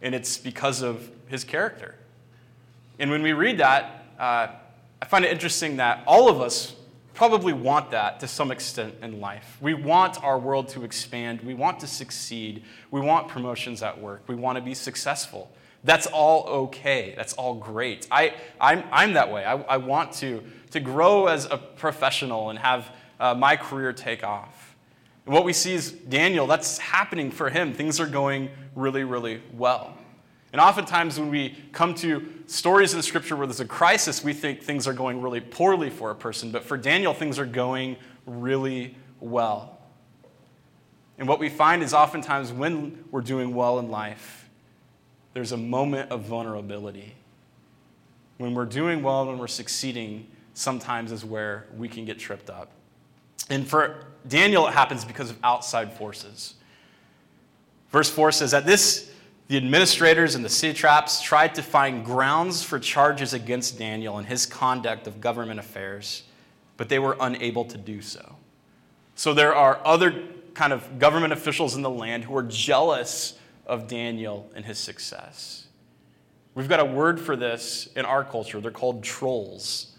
and 0.00 0.14
it's 0.14 0.38
because 0.38 0.80
of 0.80 1.10
his 1.26 1.44
character. 1.44 1.94
And 2.98 3.10
when 3.10 3.20
we 3.20 3.34
read 3.34 3.58
that, 3.58 4.06
uh, 4.18 4.46
I 5.02 5.04
find 5.04 5.24
it 5.24 5.32
interesting 5.32 5.78
that 5.78 6.04
all 6.06 6.28
of 6.28 6.40
us 6.40 6.76
probably 7.12 7.52
want 7.52 7.90
that 7.90 8.20
to 8.20 8.28
some 8.28 8.52
extent 8.52 8.94
in 9.02 9.20
life. 9.20 9.58
We 9.60 9.74
want 9.74 10.22
our 10.22 10.38
world 10.38 10.68
to 10.68 10.84
expand. 10.84 11.40
We 11.40 11.54
want 11.54 11.80
to 11.80 11.88
succeed. 11.88 12.62
We 12.92 13.00
want 13.00 13.26
promotions 13.26 13.82
at 13.82 14.00
work. 14.00 14.22
We 14.28 14.36
want 14.36 14.58
to 14.58 14.62
be 14.62 14.74
successful. 14.74 15.50
That's 15.82 16.06
all 16.06 16.44
okay. 16.66 17.14
That's 17.16 17.32
all 17.32 17.56
great. 17.56 18.06
I, 18.12 18.34
I'm, 18.60 18.84
I'm 18.92 19.14
that 19.14 19.32
way. 19.32 19.44
I, 19.44 19.56
I 19.62 19.76
want 19.78 20.12
to, 20.20 20.40
to 20.70 20.78
grow 20.78 21.26
as 21.26 21.46
a 21.46 21.58
professional 21.58 22.50
and 22.50 22.58
have 22.60 22.88
uh, 23.18 23.34
my 23.34 23.56
career 23.56 23.92
take 23.92 24.22
off. 24.22 24.76
And 25.26 25.34
what 25.34 25.44
we 25.44 25.52
see 25.52 25.72
is 25.72 25.90
Daniel, 25.90 26.46
that's 26.46 26.78
happening 26.78 27.32
for 27.32 27.50
him. 27.50 27.74
Things 27.74 27.98
are 27.98 28.06
going 28.06 28.50
really, 28.76 29.02
really 29.02 29.42
well. 29.52 29.98
And 30.52 30.60
oftentimes, 30.60 31.18
when 31.18 31.30
we 31.30 31.56
come 31.72 31.94
to 31.96 32.28
stories 32.46 32.92
in 32.92 33.00
Scripture 33.00 33.36
where 33.36 33.46
there's 33.46 33.60
a 33.60 33.64
crisis, 33.64 34.22
we 34.22 34.34
think 34.34 34.62
things 34.62 34.86
are 34.86 34.92
going 34.92 35.22
really 35.22 35.40
poorly 35.40 35.88
for 35.88 36.10
a 36.10 36.14
person. 36.14 36.52
But 36.52 36.62
for 36.64 36.76
Daniel, 36.76 37.14
things 37.14 37.38
are 37.38 37.46
going 37.46 37.96
really 38.26 38.94
well. 39.18 39.78
And 41.18 41.26
what 41.26 41.38
we 41.38 41.48
find 41.48 41.82
is 41.82 41.94
oftentimes 41.94 42.52
when 42.52 43.04
we're 43.10 43.22
doing 43.22 43.54
well 43.54 43.78
in 43.78 43.90
life, 43.90 44.50
there's 45.32 45.52
a 45.52 45.56
moment 45.56 46.10
of 46.10 46.22
vulnerability. 46.22 47.14
When 48.36 48.54
we're 48.54 48.66
doing 48.66 49.02
well, 49.02 49.26
when 49.26 49.38
we're 49.38 49.46
succeeding, 49.46 50.26
sometimes 50.52 51.12
is 51.12 51.24
where 51.24 51.66
we 51.76 51.88
can 51.88 52.04
get 52.04 52.18
tripped 52.18 52.50
up. 52.50 52.72
And 53.48 53.66
for 53.66 54.04
Daniel, 54.28 54.66
it 54.66 54.74
happens 54.74 55.04
because 55.04 55.30
of 55.30 55.38
outside 55.42 55.92
forces. 55.94 56.54
Verse 57.90 58.10
4 58.10 58.32
says, 58.32 58.52
At 58.52 58.66
this 58.66 59.11
The 59.52 59.58
administrators 59.58 60.34
and 60.34 60.42
the 60.42 60.48
satraps 60.48 61.20
tried 61.20 61.56
to 61.56 61.62
find 61.62 62.06
grounds 62.06 62.62
for 62.62 62.78
charges 62.78 63.34
against 63.34 63.78
Daniel 63.78 64.16
and 64.16 64.26
his 64.26 64.46
conduct 64.46 65.06
of 65.06 65.20
government 65.20 65.60
affairs, 65.60 66.22
but 66.78 66.88
they 66.88 66.98
were 66.98 67.18
unable 67.20 67.66
to 67.66 67.76
do 67.76 68.00
so. 68.00 68.36
So 69.14 69.34
there 69.34 69.54
are 69.54 69.78
other 69.84 70.22
kind 70.54 70.72
of 70.72 70.98
government 70.98 71.34
officials 71.34 71.76
in 71.76 71.82
the 71.82 71.90
land 71.90 72.24
who 72.24 72.34
are 72.34 72.42
jealous 72.42 73.38
of 73.66 73.88
Daniel 73.88 74.50
and 74.56 74.64
his 74.64 74.78
success. 74.78 75.66
We've 76.54 76.66
got 76.66 76.80
a 76.80 76.86
word 76.86 77.20
for 77.20 77.36
this 77.36 77.90
in 77.94 78.06
our 78.06 78.24
culture. 78.24 78.58
They're 78.58 78.70
called 78.70 79.04
trolls, 79.04 79.94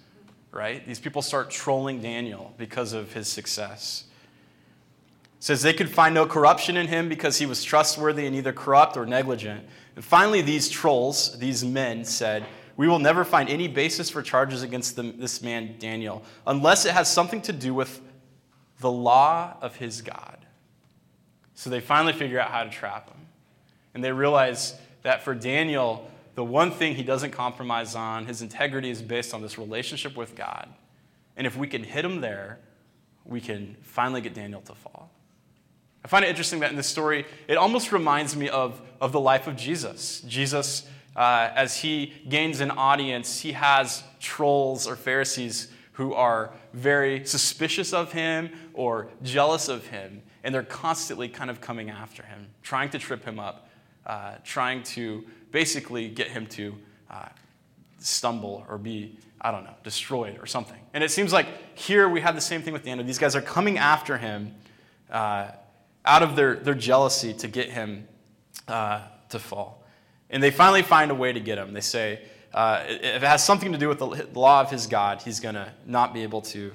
right? 0.52 0.84
These 0.84 1.00
people 1.00 1.22
start 1.22 1.52
trolling 1.52 2.02
Daniel 2.02 2.56
because 2.58 2.94
of 2.94 3.14
his 3.14 3.28
success. 3.28 4.06
Says 5.44 5.62
they 5.62 5.74
could 5.74 5.90
find 5.90 6.16
no 6.16 6.26
corruption 6.26 6.78
in 6.78 6.88
him 6.88 7.10
because 7.10 7.38
he 7.38 7.46
was 7.46 7.66
trustworthy 7.66 8.26
and 8.26 8.34
neither 8.34 8.54
corrupt 8.54 8.96
or 8.96 9.06
negligent. 9.06 9.66
And 9.94 10.06
finally, 10.06 10.42
these 10.42 10.70
trolls, 10.70 11.38
these 11.38 11.66
men, 11.66 12.06
said, 12.06 12.46
We 12.78 12.88
will 12.88 12.98
never 12.98 13.26
find 13.26 13.50
any 13.50 13.68
basis 13.68 14.10
for 14.10 14.22
charges 14.22 14.64
against 14.64 14.96
the, 14.96 15.04
this 15.04 15.42
man, 15.42 15.76
Daniel, 15.80 16.24
unless 16.48 16.86
it 16.86 16.94
has 16.94 17.12
something 17.12 17.42
to 17.42 17.52
do 17.52 17.74
with 17.74 18.00
the 18.80 18.90
law 18.90 19.58
of 19.60 19.76
his 19.76 20.02
God. 20.02 20.38
So 21.56 21.70
they 21.70 21.82
finally 21.82 22.14
figure 22.14 22.40
out 22.40 22.50
how 22.50 22.64
to 22.64 22.70
trap 22.70 23.10
him. 23.10 23.28
And 23.94 24.02
they 24.02 24.14
realize 24.14 24.76
that 25.02 25.24
for 25.24 25.36
Daniel, 25.36 26.10
the 26.36 26.46
one 26.46 26.72
thing 26.72 26.96
he 26.96 27.04
doesn't 27.04 27.32
compromise 27.32 27.96
on, 27.96 28.28
his 28.28 28.42
integrity 28.42 28.92
is 28.92 29.02
based 29.02 29.34
on 29.34 29.42
this 29.42 29.58
relationship 29.58 30.16
with 30.16 30.38
God. 30.38 30.70
And 31.36 31.46
if 31.46 31.58
we 31.58 31.68
can 31.68 31.84
hit 31.84 32.06
him 32.06 32.22
there, 32.22 32.60
we 33.26 33.42
can 33.42 33.76
finally 33.82 34.22
get 34.22 34.34
Daniel 34.34 34.62
to 34.62 34.74
fall. 34.74 35.10
I 36.04 36.08
find 36.08 36.26
it 36.26 36.30
interesting 36.30 36.60
that 36.60 36.70
in 36.70 36.76
this 36.76 36.88
story, 36.88 37.26
it 37.48 37.56
almost 37.56 37.92
reminds 37.92 38.36
me 38.36 38.50
of, 38.50 38.82
of 39.00 39.12
the 39.12 39.20
life 39.20 39.48
of 39.48 39.56
Jesus. 39.56 40.22
Jesus, 40.22 40.86
uh, 41.16 41.50
as 41.56 41.78
he 41.78 42.14
gains 42.28 42.60
an 42.60 42.72
audience, 42.72 43.40
he 43.40 43.54
has 43.54 44.04
trolls 44.20 44.88
or 44.88 44.96
Pharisees 44.96 45.72
who 45.94 46.14
are 46.14 46.52
very 46.74 47.26
suspicious 47.26 47.94
of 47.94 48.12
him 48.12 48.50
or 48.74 49.08
jealous 49.22 49.70
of 49.70 49.88
him, 49.88 50.22
and 50.44 50.54
they're 50.54 50.64
constantly 50.64 51.30
kind 51.30 51.50
of 51.50 51.62
coming 51.62 51.90
after 51.90 52.24
him, 52.24 52.48
trying 52.64 52.90
to 52.90 53.00
trip 53.00 53.24
him 53.24 53.40
up, 53.40 53.70
uh, 54.06 54.36
trying 54.44 54.84
to 54.84 55.24
basically 55.52 56.10
get 56.10 56.28
him 56.28 56.48
to 56.48 56.76
uh, 57.10 57.28
stumble 58.00 58.66
or 58.68 58.78
be, 58.78 59.18
I 59.40 59.52
don't 59.52 59.64
know, 59.64 59.76
destroyed 59.84 60.40
or 60.42 60.48
something. 60.48 60.80
And 60.94 61.04
it 61.04 61.12
seems 61.12 61.32
like 61.32 61.48
here 61.78 62.10
we 62.10 62.20
have 62.22 62.36
the 62.36 62.42
same 62.42 62.62
thing 62.62 62.74
with 62.74 62.84
Daniel. 62.84 63.06
These 63.06 63.20
guys 63.20 63.36
are 63.36 63.42
coming 63.42 63.78
after 63.78 64.18
him 64.18 64.56
uh, 65.12 65.52
out 66.06 66.24
of 66.24 66.36
their, 66.36 66.56
their 66.56 66.74
jealousy 66.74 67.34
to 67.34 67.48
get 67.48 67.70
him 67.70 68.08
uh, 68.68 69.02
to 69.30 69.40
fall. 69.40 69.84
And 70.30 70.42
they 70.42 70.52
finally 70.52 70.82
find 70.82 71.12
a 71.12 71.16
way 71.16 71.32
to 71.32 71.40
get 71.40 71.58
him. 71.58 71.74
They 71.74 71.82
say, 71.82 72.22
uh, 72.54 72.84
if 72.88 73.24
it 73.24 73.28
has 73.28 73.44
something 73.44 73.72
to 73.72 73.78
do 73.78 73.88
with 73.88 74.00
the 74.00 74.28
law 74.34 74.62
of 74.62 74.70
his 74.70 74.88
God, 74.88 75.22
he's 75.22 75.40
going 75.40 75.56
to 75.56 75.72
not 75.86 76.14
be 76.14 76.24
able 76.24 76.42
to 76.42 76.72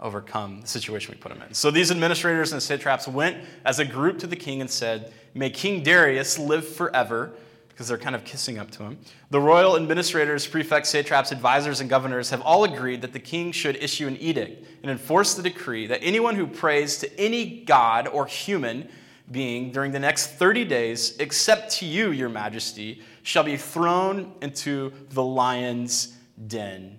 overcome 0.00 0.60
the 0.60 0.66
situation 0.66 1.12
we 1.12 1.20
put 1.20 1.32
him 1.32 1.42
in. 1.42 1.52
So 1.54 1.70
these 1.70 1.90
administrators 1.90 2.52
and 2.52 2.62
satraps 2.62 3.08
went 3.08 3.44
as 3.64 3.78
a 3.78 3.84
group 3.84 4.18
to 4.20 4.26
the 4.26 4.36
king 4.36 4.60
and 4.60 4.70
said, 4.70 5.12
May 5.34 5.50
King 5.50 5.82
Darius 5.82 6.38
live 6.38 6.66
forever 6.66 7.32
because 7.78 7.86
they're 7.86 7.96
kind 7.96 8.16
of 8.16 8.24
kissing 8.24 8.58
up 8.58 8.72
to 8.72 8.82
him. 8.82 8.98
The 9.30 9.40
royal 9.40 9.76
administrators, 9.76 10.48
prefects, 10.48 10.88
satraps, 10.88 11.30
advisors, 11.30 11.80
and 11.80 11.88
governors 11.88 12.28
have 12.30 12.40
all 12.40 12.64
agreed 12.64 13.02
that 13.02 13.12
the 13.12 13.20
king 13.20 13.52
should 13.52 13.76
issue 13.76 14.08
an 14.08 14.16
edict 14.16 14.66
and 14.82 14.90
enforce 14.90 15.34
the 15.34 15.44
decree 15.44 15.86
that 15.86 16.00
anyone 16.02 16.34
who 16.34 16.44
prays 16.44 16.98
to 16.98 17.20
any 17.20 17.60
god 17.60 18.08
or 18.08 18.26
human 18.26 18.88
being 19.30 19.70
during 19.70 19.92
the 19.92 19.98
next 20.00 20.26
30 20.26 20.64
days, 20.64 21.16
except 21.18 21.70
to 21.74 21.86
you, 21.86 22.10
your 22.10 22.28
majesty, 22.28 23.00
shall 23.22 23.44
be 23.44 23.56
thrown 23.56 24.32
into 24.42 24.92
the 25.10 25.22
lion's 25.22 26.16
den. 26.48 26.98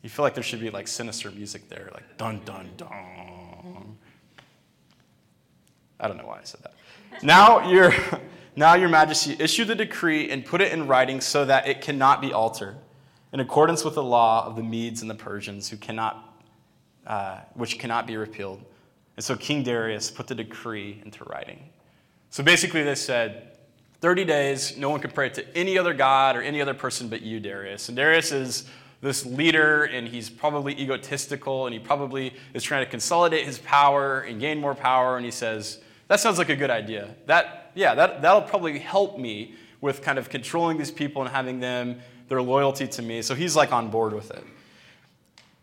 You 0.00 0.08
feel 0.08 0.22
like 0.22 0.32
there 0.32 0.42
should 0.42 0.60
be 0.60 0.70
like 0.70 0.88
sinister 0.88 1.30
music 1.32 1.68
there, 1.68 1.90
like 1.92 2.16
dun 2.16 2.40
dun 2.46 2.70
dun. 2.78 3.98
I 6.00 6.08
don't 6.08 6.16
know 6.16 6.26
why 6.26 6.38
I 6.38 6.44
said 6.44 6.62
that. 6.62 6.72
Now, 7.22 7.68
you're. 7.68 7.92
Now, 8.56 8.74
Your 8.74 8.88
Majesty, 8.88 9.36
issue 9.38 9.64
the 9.64 9.74
decree 9.74 10.30
and 10.30 10.44
put 10.44 10.60
it 10.60 10.72
in 10.72 10.86
writing 10.86 11.20
so 11.20 11.44
that 11.44 11.66
it 11.66 11.80
cannot 11.80 12.20
be 12.20 12.32
altered, 12.32 12.76
in 13.32 13.40
accordance 13.40 13.84
with 13.84 13.94
the 13.94 14.02
law 14.02 14.46
of 14.46 14.54
the 14.54 14.62
Medes 14.62 15.02
and 15.02 15.10
the 15.10 15.14
Persians, 15.16 15.68
who 15.68 15.76
cannot, 15.76 16.38
uh, 17.04 17.40
which 17.54 17.80
cannot 17.80 18.06
be 18.06 18.16
repealed. 18.16 18.64
And 19.16 19.24
so 19.24 19.36
King 19.36 19.64
Darius 19.64 20.08
put 20.10 20.28
the 20.28 20.36
decree 20.36 21.02
into 21.04 21.24
writing. 21.24 21.68
So 22.30 22.44
basically, 22.44 22.84
they 22.84 22.94
said, 22.94 23.56
30 24.00 24.24
days, 24.24 24.76
no 24.76 24.90
one 24.90 25.00
can 25.00 25.10
pray 25.10 25.30
to 25.30 25.56
any 25.56 25.78
other 25.78 25.94
god 25.94 26.36
or 26.36 26.42
any 26.42 26.60
other 26.60 26.74
person 26.74 27.08
but 27.08 27.22
you, 27.22 27.40
Darius. 27.40 27.88
And 27.88 27.96
Darius 27.96 28.30
is 28.30 28.68
this 29.00 29.26
leader, 29.26 29.84
and 29.84 30.06
he's 30.06 30.30
probably 30.30 30.78
egotistical, 30.78 31.66
and 31.66 31.72
he 31.72 31.80
probably 31.80 32.34
is 32.52 32.62
trying 32.62 32.84
to 32.84 32.90
consolidate 32.90 33.44
his 33.46 33.58
power 33.58 34.20
and 34.20 34.40
gain 34.40 34.60
more 34.60 34.74
power. 34.74 35.16
And 35.16 35.24
he 35.24 35.30
says, 35.30 35.78
That 36.08 36.20
sounds 36.20 36.38
like 36.38 36.50
a 36.50 36.56
good 36.56 36.70
idea. 36.70 37.14
That 37.26 37.63
yeah, 37.74 37.94
that, 37.94 38.22
that'll 38.22 38.42
probably 38.42 38.78
help 38.78 39.18
me 39.18 39.54
with 39.80 40.02
kind 40.02 40.18
of 40.18 40.30
controlling 40.30 40.78
these 40.78 40.90
people 40.90 41.22
and 41.22 41.30
having 41.30 41.60
them, 41.60 42.00
their 42.28 42.40
loyalty 42.40 42.86
to 42.86 43.02
me. 43.02 43.22
So 43.22 43.34
he's 43.34 43.54
like 43.54 43.72
on 43.72 43.90
board 43.90 44.12
with 44.12 44.30
it. 44.30 44.44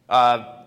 Uh, 0.08 0.64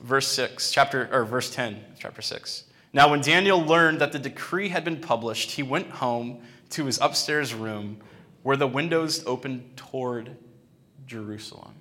verse 0.00 0.28
6, 0.28 0.70
chapter, 0.70 1.08
or 1.12 1.24
verse 1.24 1.50
10, 1.50 1.82
chapter 1.98 2.22
6. 2.22 2.64
Now, 2.92 3.10
when 3.10 3.20
Daniel 3.20 3.60
learned 3.60 4.00
that 4.00 4.12
the 4.12 4.18
decree 4.18 4.68
had 4.68 4.84
been 4.84 5.00
published, 5.00 5.50
he 5.50 5.62
went 5.62 5.90
home 5.90 6.42
to 6.70 6.84
his 6.84 6.98
upstairs 7.00 7.52
room 7.52 7.98
where 8.44 8.56
the 8.56 8.68
windows 8.68 9.24
opened 9.26 9.76
toward 9.76 10.36
Jerusalem. 11.06 11.74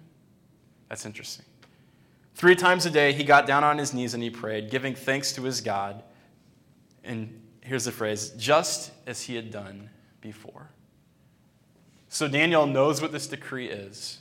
That's 0.90 1.06
interesting. 1.06 1.46
Three 2.36 2.56
times 2.56 2.86
a 2.86 2.90
day, 2.90 3.14
he 3.14 3.24
got 3.24 3.46
down 3.46 3.64
on 3.64 3.78
his 3.78 3.94
knees 3.94 4.14
and 4.14 4.24
he 4.24 4.30
prayed, 4.30 4.72
giving 4.72 4.96
thanks 4.96 5.34
to 5.34 5.44
his 5.44 5.62
God. 5.62 6.04
And 7.04 7.43
here's 7.64 7.86
the 7.86 7.92
phrase 7.92 8.30
just 8.32 8.92
as 9.08 9.24
he 9.24 9.36
had 9.36 9.52
done 9.52 9.90
before. 10.22 10.70
So 12.10 12.28
Daniel 12.28 12.68
knows 12.68 13.02
what 13.02 13.12
this 13.12 13.26
decree 13.28 13.70
is, 13.70 14.20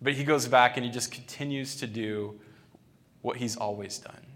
but 0.00 0.12
he 0.12 0.24
goes 0.24 0.46
back 0.46 0.76
and 0.76 0.86
he 0.86 0.92
just 0.92 1.10
continues 1.10 1.76
to 1.76 1.86
do 1.86 2.38
what 3.22 3.36
he's 3.36 3.56
always 3.56 3.98
done. 3.98 4.26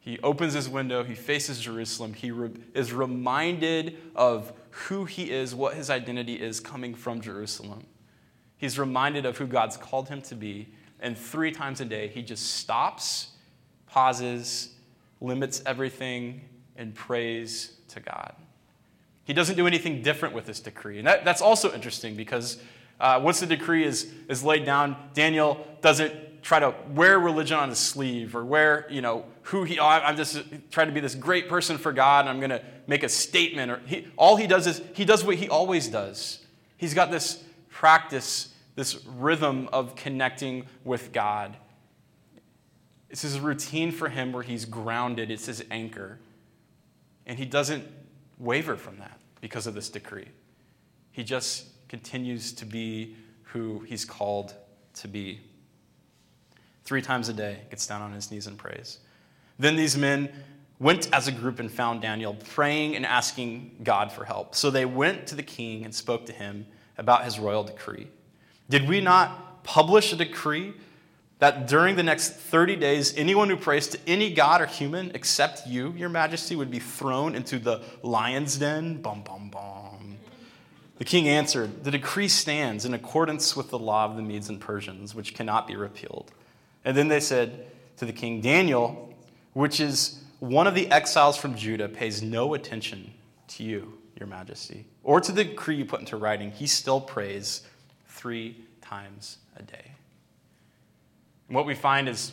He 0.00 0.18
opens 0.22 0.52
his 0.52 0.68
window, 0.68 1.02
he 1.02 1.14
faces 1.14 1.58
Jerusalem, 1.58 2.12
he 2.12 2.30
re- 2.30 2.50
is 2.74 2.92
reminded 2.92 3.96
of 4.14 4.52
who 4.70 5.06
he 5.06 5.30
is, 5.30 5.54
what 5.54 5.74
his 5.74 5.88
identity 5.88 6.34
is 6.34 6.60
coming 6.60 6.94
from 6.94 7.22
Jerusalem. 7.22 7.86
He's 8.58 8.78
reminded 8.78 9.24
of 9.24 9.38
who 9.38 9.46
God's 9.46 9.78
called 9.78 10.10
him 10.10 10.20
to 10.22 10.34
be, 10.34 10.68
and 11.00 11.16
three 11.16 11.52
times 11.52 11.80
a 11.80 11.86
day 11.86 12.08
he 12.08 12.22
just 12.22 12.56
stops, 12.56 13.28
pauses, 13.86 14.74
limits 15.22 15.62
everything, 15.64 16.42
and 16.76 16.94
prays 16.94 17.72
to 17.88 18.00
God. 18.00 18.34
He 19.24 19.32
doesn't 19.32 19.56
do 19.56 19.66
anything 19.66 20.02
different 20.02 20.34
with 20.34 20.46
this 20.46 20.60
decree. 20.60 20.98
And 20.98 21.06
that, 21.06 21.24
that's 21.24 21.40
also 21.40 21.72
interesting 21.72 22.14
because 22.14 22.58
uh, 23.00 23.20
once 23.22 23.40
the 23.40 23.46
decree 23.46 23.84
is, 23.84 24.12
is 24.28 24.44
laid 24.44 24.64
down, 24.64 24.96
Daniel 25.14 25.66
doesn't 25.80 26.42
try 26.42 26.58
to 26.58 26.74
wear 26.90 27.18
religion 27.18 27.56
on 27.56 27.70
his 27.70 27.78
sleeve 27.78 28.36
or 28.36 28.44
wear, 28.44 28.86
you 28.90 29.00
know, 29.00 29.24
who 29.44 29.64
he, 29.64 29.78
oh, 29.78 29.86
I'm 29.86 30.16
just 30.16 30.42
trying 30.70 30.88
to 30.88 30.92
be 30.92 31.00
this 31.00 31.14
great 31.14 31.48
person 31.48 31.78
for 31.78 31.90
God 31.90 32.20
and 32.20 32.28
I'm 32.28 32.38
going 32.38 32.50
to 32.50 32.62
make 32.86 33.02
a 33.02 33.08
statement. 33.08 33.70
Or 33.70 33.80
he, 33.86 34.06
all 34.16 34.36
he 34.36 34.46
does 34.46 34.66
is 34.66 34.82
he 34.92 35.06
does 35.06 35.24
what 35.24 35.36
he 35.36 35.48
always 35.48 35.88
does. 35.88 36.40
He's 36.76 36.92
got 36.92 37.10
this 37.10 37.42
practice, 37.70 38.54
this 38.74 39.04
rhythm 39.06 39.70
of 39.72 39.96
connecting 39.96 40.66
with 40.84 41.12
God. 41.12 41.56
It's 43.08 43.22
his 43.22 43.40
routine 43.40 43.90
for 43.90 44.08
him 44.10 44.32
where 44.32 44.42
he's 44.42 44.66
grounded, 44.66 45.30
it's 45.30 45.46
his 45.46 45.64
anchor. 45.70 46.18
And 47.26 47.38
he 47.38 47.44
doesn't 47.44 47.84
waver 48.38 48.76
from 48.76 48.98
that 48.98 49.18
because 49.40 49.66
of 49.66 49.74
this 49.74 49.88
decree. 49.88 50.28
He 51.12 51.24
just 51.24 51.66
continues 51.88 52.52
to 52.54 52.64
be 52.64 53.16
who 53.42 53.80
he's 53.80 54.04
called 54.04 54.54
to 54.94 55.08
be. 55.08 55.40
Three 56.84 57.02
times 57.02 57.28
a 57.28 57.32
day, 57.32 57.60
gets 57.70 57.86
down 57.86 58.02
on 58.02 58.12
his 58.12 58.30
knees 58.30 58.46
and 58.46 58.58
prays. 58.58 58.98
Then 59.58 59.76
these 59.76 59.96
men 59.96 60.30
went 60.78 61.08
as 61.12 61.28
a 61.28 61.32
group 61.32 61.60
and 61.60 61.70
found 61.70 62.02
Daniel 62.02 62.34
praying 62.34 62.96
and 62.96 63.06
asking 63.06 63.76
God 63.82 64.10
for 64.10 64.24
help. 64.24 64.54
So 64.54 64.70
they 64.70 64.84
went 64.84 65.26
to 65.28 65.34
the 65.34 65.42
king 65.42 65.84
and 65.84 65.94
spoke 65.94 66.26
to 66.26 66.32
him 66.32 66.66
about 66.98 67.24
his 67.24 67.38
royal 67.38 67.64
decree. 67.64 68.08
Did 68.68 68.88
we 68.88 69.00
not 69.00 69.62
publish 69.62 70.12
a 70.12 70.16
decree 70.16 70.74
that 71.38 71.66
during 71.66 71.96
the 71.96 72.02
next 72.02 72.30
30 72.30 72.76
days, 72.76 73.14
anyone 73.16 73.48
who 73.50 73.56
prays 73.56 73.88
to 73.88 73.98
any 74.06 74.32
god 74.32 74.60
or 74.60 74.66
human 74.66 75.10
except 75.14 75.66
you, 75.66 75.92
your 75.96 76.08
majesty, 76.08 76.56
would 76.56 76.70
be 76.70 76.78
thrown 76.78 77.34
into 77.34 77.58
the 77.58 77.82
lion's 78.02 78.56
den. 78.56 79.02
Bum, 79.02 79.22
bum, 79.22 79.50
bum. 79.50 80.16
The 80.98 81.04
king 81.04 81.28
answered, 81.28 81.84
The 81.84 81.90
decree 81.90 82.28
stands 82.28 82.84
in 82.84 82.94
accordance 82.94 83.56
with 83.56 83.70
the 83.70 83.78
law 83.78 84.04
of 84.04 84.16
the 84.16 84.22
Medes 84.22 84.48
and 84.48 84.60
Persians, 84.60 85.14
which 85.14 85.34
cannot 85.34 85.66
be 85.66 85.76
repealed. 85.76 86.30
And 86.84 86.96
then 86.96 87.08
they 87.08 87.20
said 87.20 87.66
to 87.96 88.04
the 88.04 88.12
king, 88.12 88.40
Daniel, 88.40 89.12
which 89.54 89.80
is 89.80 90.20
one 90.38 90.66
of 90.66 90.74
the 90.74 90.90
exiles 90.90 91.36
from 91.36 91.56
Judah, 91.56 91.88
pays 91.88 92.22
no 92.22 92.54
attention 92.54 93.12
to 93.48 93.64
you. 93.64 93.98
your 94.18 94.28
majesty, 94.28 94.86
or 95.02 95.20
to 95.20 95.32
the 95.32 95.42
decree 95.42 95.74
you 95.74 95.84
put 95.84 95.98
into 95.98 96.16
writing, 96.16 96.52
he 96.52 96.68
still 96.68 97.00
prays 97.00 97.62
three 98.06 98.64
times 98.80 99.38
a 99.56 99.62
day. 99.62 99.93
What 101.54 101.66
we 101.66 101.76
find 101.76 102.08
is 102.08 102.32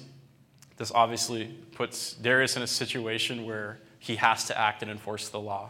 this 0.77 0.91
obviously 0.91 1.45
puts 1.75 2.13
Darius 2.13 2.57
in 2.57 2.63
a 2.63 2.67
situation 2.67 3.45
where 3.45 3.79
he 3.99 4.15
has 4.15 4.45
to 4.45 4.57
act 4.57 4.81
and 4.81 4.89
enforce 4.89 5.29
the 5.29 5.39
law. 5.39 5.69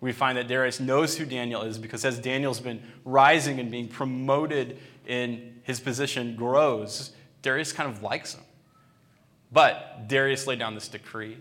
We 0.00 0.10
find 0.10 0.36
that 0.36 0.48
Darius 0.48 0.80
knows 0.80 1.16
who 1.16 1.24
Daniel 1.24 1.62
is 1.62 1.78
because 1.78 2.04
as 2.04 2.18
Daniel's 2.18 2.58
been 2.58 2.82
rising 3.04 3.60
and 3.60 3.70
being 3.70 3.86
promoted 3.86 4.78
in 5.06 5.60
his 5.62 5.78
position 5.78 6.34
grows, 6.34 7.12
Darius 7.42 7.72
kind 7.72 7.88
of 7.88 8.02
likes 8.02 8.34
him. 8.34 8.42
But 9.52 10.08
Darius 10.08 10.48
laid 10.48 10.58
down 10.58 10.74
this 10.74 10.88
decree, 10.88 11.36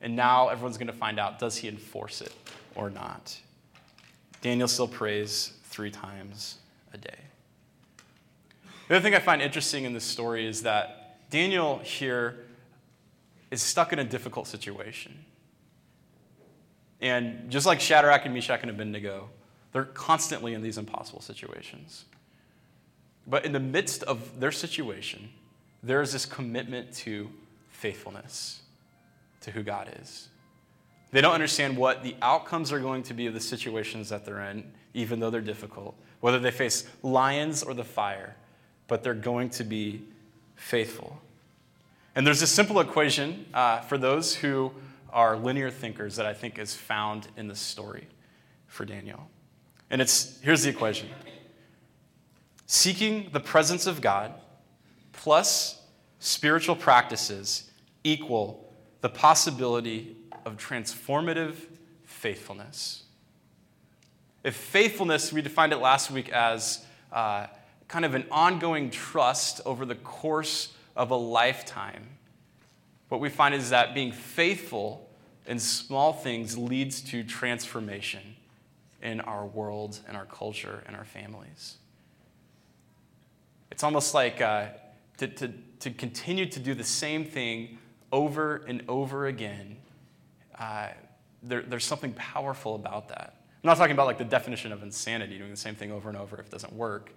and 0.00 0.16
now 0.16 0.48
everyone's 0.48 0.78
going 0.78 0.86
to 0.86 0.94
find 0.94 1.20
out 1.20 1.38
does 1.38 1.58
he 1.58 1.68
enforce 1.68 2.22
it 2.22 2.32
or 2.74 2.88
not? 2.88 3.38
Daniel 4.40 4.68
still 4.68 4.88
prays 4.88 5.52
three 5.64 5.90
times 5.90 6.60
a 6.94 6.96
day. 6.96 7.27
The 8.88 8.96
other 8.96 9.02
thing 9.02 9.14
I 9.14 9.18
find 9.18 9.42
interesting 9.42 9.84
in 9.84 9.92
this 9.92 10.04
story 10.04 10.46
is 10.46 10.62
that 10.62 11.28
Daniel 11.30 11.78
here 11.80 12.46
is 13.50 13.60
stuck 13.60 13.92
in 13.92 13.98
a 13.98 14.04
difficult 14.04 14.46
situation. 14.46 15.24
And 17.00 17.50
just 17.50 17.66
like 17.66 17.80
Shadrach 17.80 18.24
and 18.24 18.34
Meshach 18.34 18.62
and 18.62 18.70
Abednego, 18.70 19.28
they're 19.72 19.84
constantly 19.84 20.54
in 20.54 20.62
these 20.62 20.78
impossible 20.78 21.20
situations. 21.20 22.06
But 23.26 23.44
in 23.44 23.52
the 23.52 23.60
midst 23.60 24.02
of 24.04 24.40
their 24.40 24.50
situation, 24.50 25.28
there 25.82 26.00
is 26.00 26.12
this 26.12 26.24
commitment 26.24 26.92
to 26.94 27.30
faithfulness 27.68 28.62
to 29.42 29.50
who 29.50 29.62
God 29.62 29.94
is. 30.00 30.28
They 31.10 31.20
don't 31.20 31.34
understand 31.34 31.76
what 31.76 32.02
the 32.02 32.16
outcomes 32.22 32.72
are 32.72 32.80
going 32.80 33.02
to 33.04 33.14
be 33.14 33.26
of 33.26 33.34
the 33.34 33.40
situations 33.40 34.08
that 34.08 34.24
they're 34.24 34.40
in, 34.40 34.72
even 34.94 35.20
though 35.20 35.30
they're 35.30 35.40
difficult, 35.42 35.94
whether 36.20 36.38
they 36.38 36.50
face 36.50 36.88
lions 37.02 37.62
or 37.62 37.74
the 37.74 37.84
fire, 37.84 38.34
but 38.88 39.02
they're 39.02 39.14
going 39.14 39.50
to 39.50 39.64
be 39.64 40.02
faithful. 40.56 41.20
And 42.14 42.26
there's 42.26 42.42
a 42.42 42.46
simple 42.46 42.80
equation 42.80 43.46
uh, 43.54 43.80
for 43.82 43.96
those 43.96 44.34
who 44.34 44.72
are 45.10 45.36
linear 45.36 45.70
thinkers 45.70 46.16
that 46.16 46.26
I 46.26 46.34
think 46.34 46.58
is 46.58 46.74
found 46.74 47.28
in 47.36 47.46
the 47.46 47.54
story 47.54 48.08
for 48.66 48.84
Daniel. 48.84 49.28
And 49.90 50.02
it's 50.02 50.40
here's 50.42 50.64
the 50.64 50.70
equation 50.70 51.08
seeking 52.66 53.30
the 53.32 53.40
presence 53.40 53.86
of 53.86 54.00
God 54.00 54.34
plus 55.12 55.80
spiritual 56.18 56.76
practices 56.76 57.70
equal 58.04 58.72
the 59.00 59.08
possibility 59.08 60.16
of 60.44 60.56
transformative 60.56 61.54
faithfulness. 62.04 63.04
If 64.44 64.54
faithfulness, 64.54 65.32
we 65.32 65.42
defined 65.42 65.72
it 65.72 65.78
last 65.78 66.10
week 66.10 66.30
as 66.30 66.84
uh, 67.12 67.46
kind 67.88 68.04
of 68.04 68.14
an 68.14 68.26
ongoing 68.30 68.90
trust 68.90 69.60
over 69.64 69.84
the 69.84 69.94
course 69.94 70.72
of 70.94 71.10
a 71.10 71.16
lifetime. 71.16 72.06
What 73.08 73.20
we 73.20 73.30
find 73.30 73.54
is 73.54 73.70
that 73.70 73.94
being 73.94 74.12
faithful 74.12 75.08
in 75.46 75.58
small 75.58 76.12
things 76.12 76.58
leads 76.58 77.00
to 77.00 77.24
transformation 77.24 78.36
in 79.00 79.20
our 79.22 79.46
world, 79.46 80.00
in 80.08 80.14
our 80.14 80.26
culture, 80.26 80.84
in 80.86 80.94
our 80.94 81.04
families. 81.04 81.76
It's 83.70 83.82
almost 83.82 84.12
like 84.12 84.40
uh, 84.40 84.66
to, 85.18 85.28
to, 85.28 85.52
to 85.80 85.90
continue 85.90 86.46
to 86.46 86.60
do 86.60 86.74
the 86.74 86.84
same 86.84 87.24
thing 87.24 87.78
over 88.12 88.56
and 88.66 88.82
over 88.88 89.26
again. 89.26 89.76
Uh, 90.58 90.88
there, 91.42 91.62
there's 91.62 91.84
something 91.84 92.12
powerful 92.14 92.74
about 92.74 93.08
that. 93.08 93.34
I'm 93.62 93.68
not 93.68 93.76
talking 93.76 93.92
about 93.92 94.06
like 94.06 94.18
the 94.18 94.24
definition 94.24 94.72
of 94.72 94.82
insanity, 94.82 95.38
doing 95.38 95.50
the 95.50 95.56
same 95.56 95.74
thing 95.74 95.92
over 95.92 96.08
and 96.08 96.18
over 96.18 96.38
if 96.38 96.46
it 96.46 96.50
doesn't 96.50 96.72
work, 96.72 97.12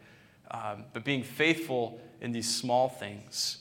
um, 0.52 0.84
but 0.94 1.04
being 1.04 1.24
faithful 1.24 2.00
in 2.20 2.32
these 2.32 2.54
small 2.54 2.90
things. 2.90 3.58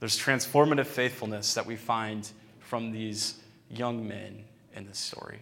There's 0.00 0.18
transformative 0.18 0.86
faithfulness 0.86 1.54
that 1.54 1.66
we 1.66 1.76
find 1.76 2.28
from 2.58 2.90
these 2.90 3.34
young 3.70 4.06
men 4.08 4.44
in 4.74 4.86
this 4.86 4.98
story. 4.98 5.38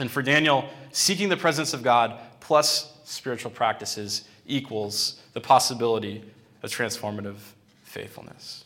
And 0.00 0.10
for 0.10 0.22
Daniel, 0.22 0.68
seeking 0.90 1.28
the 1.28 1.36
presence 1.36 1.72
of 1.72 1.82
God 1.82 2.18
plus 2.40 2.98
spiritual 3.04 3.50
practices 3.50 4.24
equals 4.46 5.20
the 5.32 5.40
possibility 5.40 6.22
of 6.62 6.70
transformative 6.70 7.36
faithfulness. 7.84 8.64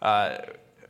Uh, 0.00 0.38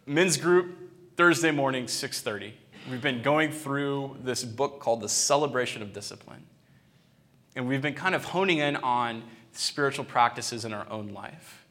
men's 0.05 0.37
group, 0.37 0.77
Thursday 1.17 1.51
morning, 1.51 1.87
6.30. 1.87 2.53
We've 2.91 3.01
been 3.01 3.23
going 3.23 3.51
through 3.51 4.19
this 4.23 4.45
book 4.45 4.81
called 4.81 5.01
The 5.01 5.09
Celebration 5.09 5.83
of 5.83 5.93
Discipline. 5.93 6.45
And 7.57 7.67
we've 7.67 7.83
been 7.83 7.95
kind 7.95 8.15
of 8.15 8.25
honing 8.25 8.59
in 8.59 8.77
on 8.77 9.25
spiritual 9.53 10.05
practices 10.05 10.65
in 10.65 10.75
our 10.75 10.87
own 10.91 11.09
life. 11.09 11.67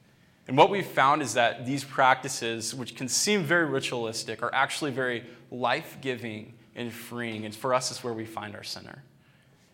And 0.47 0.57
what 0.57 0.69
we've 0.69 0.85
found 0.85 1.21
is 1.21 1.35
that 1.35 1.65
these 1.65 1.83
practices, 1.83 2.75
which 2.75 2.95
can 2.95 3.07
seem 3.07 3.43
very 3.43 3.65
ritualistic, 3.65 4.43
are 4.43 4.53
actually 4.53 4.91
very 4.91 5.23
life 5.51 5.97
giving 6.01 6.53
and 6.75 6.91
freeing. 6.91 7.45
And 7.45 7.55
for 7.55 7.73
us, 7.73 7.91
it's 7.91 8.03
where 8.03 8.13
we 8.13 8.25
find 8.25 8.55
our 8.55 8.63
center. 8.63 9.03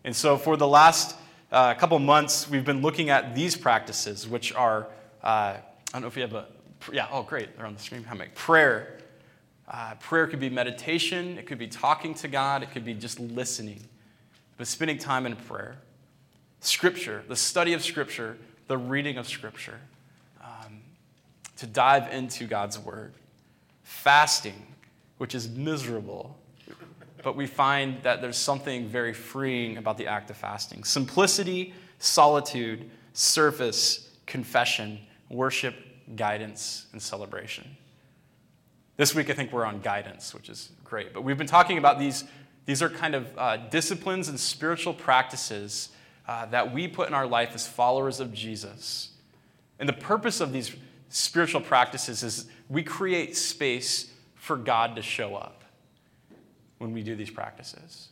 And 0.04 0.14
so, 0.14 0.36
for 0.36 0.56
the 0.56 0.66
last 0.68 1.16
uh, 1.50 1.74
couple 1.74 1.98
months, 1.98 2.48
we've 2.48 2.64
been 2.64 2.82
looking 2.82 3.10
at 3.10 3.34
these 3.34 3.56
practices, 3.56 4.28
which 4.28 4.54
are, 4.54 4.88
uh, 5.22 5.26
I 5.26 5.62
don't 5.92 6.02
know 6.02 6.08
if 6.08 6.16
you 6.16 6.22
have 6.22 6.34
a, 6.34 6.46
yeah, 6.92 7.08
oh, 7.10 7.22
great, 7.22 7.56
they're 7.56 7.66
on 7.66 7.74
the 7.74 7.80
screen. 7.80 8.04
Hammock. 8.04 8.34
Prayer. 8.34 8.98
Uh, 9.68 9.94
prayer 10.00 10.26
could 10.26 10.40
be 10.40 10.50
meditation, 10.50 11.38
it 11.38 11.46
could 11.46 11.58
be 11.58 11.68
talking 11.68 12.12
to 12.14 12.28
God, 12.28 12.62
it 12.62 12.72
could 12.72 12.84
be 12.84 12.92
just 12.92 13.20
listening, 13.20 13.80
but 14.58 14.66
spending 14.66 14.98
time 14.98 15.24
in 15.24 15.36
prayer. 15.36 15.78
Scripture, 16.62 17.22
the 17.28 17.36
study 17.36 17.74
of 17.74 17.82
Scripture, 17.82 18.38
the 18.66 18.78
reading 18.78 19.18
of 19.18 19.28
Scripture 19.28 19.78
to 21.62 21.66
dive 21.68 22.12
into 22.12 22.44
God's 22.44 22.76
Word. 22.76 23.14
Fasting, 23.84 24.66
which 25.18 25.32
is 25.32 25.48
miserable, 25.48 26.36
but 27.22 27.36
we 27.36 27.46
find 27.46 28.02
that 28.02 28.20
there's 28.20 28.36
something 28.36 28.88
very 28.88 29.14
freeing 29.14 29.76
about 29.76 29.96
the 29.96 30.08
act 30.08 30.28
of 30.28 30.36
fasting. 30.36 30.82
Simplicity, 30.82 31.72
solitude, 32.00 32.90
service, 33.12 34.10
confession, 34.26 34.98
worship, 35.30 35.76
guidance, 36.16 36.86
and 36.90 37.00
celebration. 37.00 37.76
This 38.96 39.14
week, 39.14 39.30
I 39.30 39.34
think 39.34 39.52
we're 39.52 39.64
on 39.64 39.80
guidance, 39.82 40.34
which 40.34 40.48
is 40.48 40.70
great. 40.82 41.14
But 41.14 41.22
we've 41.22 41.38
been 41.38 41.46
talking 41.46 41.78
about 41.78 42.00
these, 42.00 42.24
these 42.66 42.82
are 42.82 42.90
kind 42.90 43.14
of 43.14 43.38
uh, 43.38 43.56
disciplines 43.68 44.28
and 44.28 44.40
spiritual 44.40 44.94
practices 44.94 45.90
uh, 46.26 46.46
that 46.46 46.72
we 46.72 46.88
put 46.88 47.08
in 47.08 47.14
our 47.14 47.26
life 47.26 47.50
as 47.54 47.66
followers 47.66 48.20
of 48.20 48.32
Jesus. 48.32 49.10
And 49.78 49.88
the 49.88 49.94
purpose 49.94 50.40
of 50.40 50.52
these 50.52 50.74
spiritual 51.08 51.60
practices 51.60 52.22
is 52.22 52.46
we 52.68 52.82
create 52.82 53.36
space 53.36 54.10
for 54.34 54.56
God 54.56 54.96
to 54.96 55.02
show 55.02 55.34
up 55.34 55.64
when 56.78 56.92
we 56.92 57.02
do 57.02 57.14
these 57.14 57.30
practices. 57.30 58.08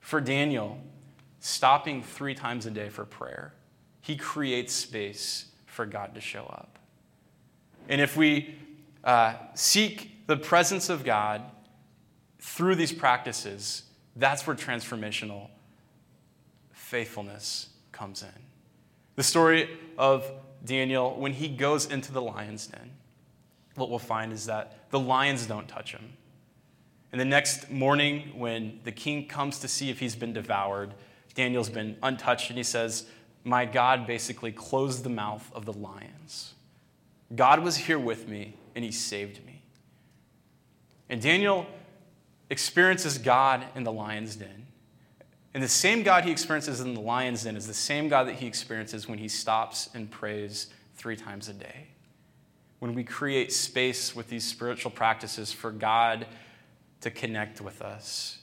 For 0.00 0.20
Daniel, 0.20 0.78
stopping 1.40 2.02
three 2.02 2.34
times 2.34 2.66
a 2.66 2.70
day 2.70 2.88
for 2.88 3.04
prayer, 3.04 3.54
he 4.00 4.16
creates 4.16 4.72
space 4.74 5.46
for 5.66 5.86
God 5.86 6.14
to 6.14 6.20
show 6.20 6.44
up. 6.44 6.78
And 7.88 8.00
if 8.00 8.16
we 8.16 8.54
uh, 9.02 9.34
seek 9.54 10.26
the 10.26 10.36
presence 10.36 10.88
of 10.88 11.04
God 11.04 11.42
through 12.38 12.74
these 12.74 12.92
practices, 12.92 13.82
that's 14.16 14.46
where 14.46 14.54
transformational 14.54 15.48
faithfulness 16.84 17.70
comes 17.92 18.22
in. 18.22 18.28
The 19.16 19.22
story 19.22 19.70
of 19.96 20.30
Daniel, 20.64 21.14
when 21.18 21.32
he 21.32 21.48
goes 21.48 21.86
into 21.86 22.12
the 22.12 22.20
lion's 22.20 22.66
den, 22.66 22.90
what 23.74 23.90
we'll 23.90 23.98
find 23.98 24.32
is 24.32 24.46
that 24.46 24.90
the 24.90 25.00
lions 25.00 25.46
don't 25.46 25.66
touch 25.66 25.92
him. 25.92 26.12
And 27.10 27.20
the 27.20 27.24
next 27.24 27.70
morning, 27.70 28.38
when 28.38 28.80
the 28.84 28.92
king 28.92 29.26
comes 29.26 29.60
to 29.60 29.68
see 29.68 29.88
if 29.88 29.98
he's 29.98 30.14
been 30.14 30.32
devoured, 30.32 30.94
Daniel's 31.34 31.70
been 31.70 31.96
untouched, 32.02 32.50
and 32.50 32.58
he 32.58 32.64
says, 32.64 33.06
My 33.44 33.64
God 33.64 34.06
basically 34.06 34.52
closed 34.52 35.04
the 35.04 35.10
mouth 35.10 35.50
of 35.54 35.64
the 35.64 35.72
lions. 35.72 36.54
God 37.34 37.60
was 37.60 37.76
here 37.76 37.98
with 37.98 38.28
me, 38.28 38.56
and 38.74 38.84
he 38.84 38.92
saved 38.92 39.44
me. 39.46 39.62
And 41.08 41.20
Daniel 41.20 41.66
experiences 42.50 43.18
God 43.18 43.64
in 43.74 43.84
the 43.84 43.92
lion's 43.92 44.36
den. 44.36 44.66
And 45.54 45.62
the 45.62 45.68
same 45.68 46.02
God 46.02 46.24
he 46.24 46.32
experiences 46.32 46.80
in 46.80 46.94
the 46.94 47.00
lion's 47.00 47.44
den 47.44 47.56
is 47.56 47.68
the 47.68 47.74
same 47.74 48.08
God 48.08 48.26
that 48.26 48.34
he 48.34 48.46
experiences 48.46 49.08
when 49.08 49.18
he 49.18 49.28
stops 49.28 49.88
and 49.94 50.10
prays 50.10 50.66
three 50.96 51.14
times 51.14 51.48
a 51.48 51.52
day. 51.52 51.86
When 52.80 52.92
we 52.92 53.04
create 53.04 53.52
space 53.52 54.16
with 54.16 54.28
these 54.28 54.44
spiritual 54.44 54.90
practices 54.90 55.52
for 55.52 55.70
God 55.70 56.26
to 57.02 57.10
connect 57.10 57.60
with 57.60 57.82
us 57.82 58.38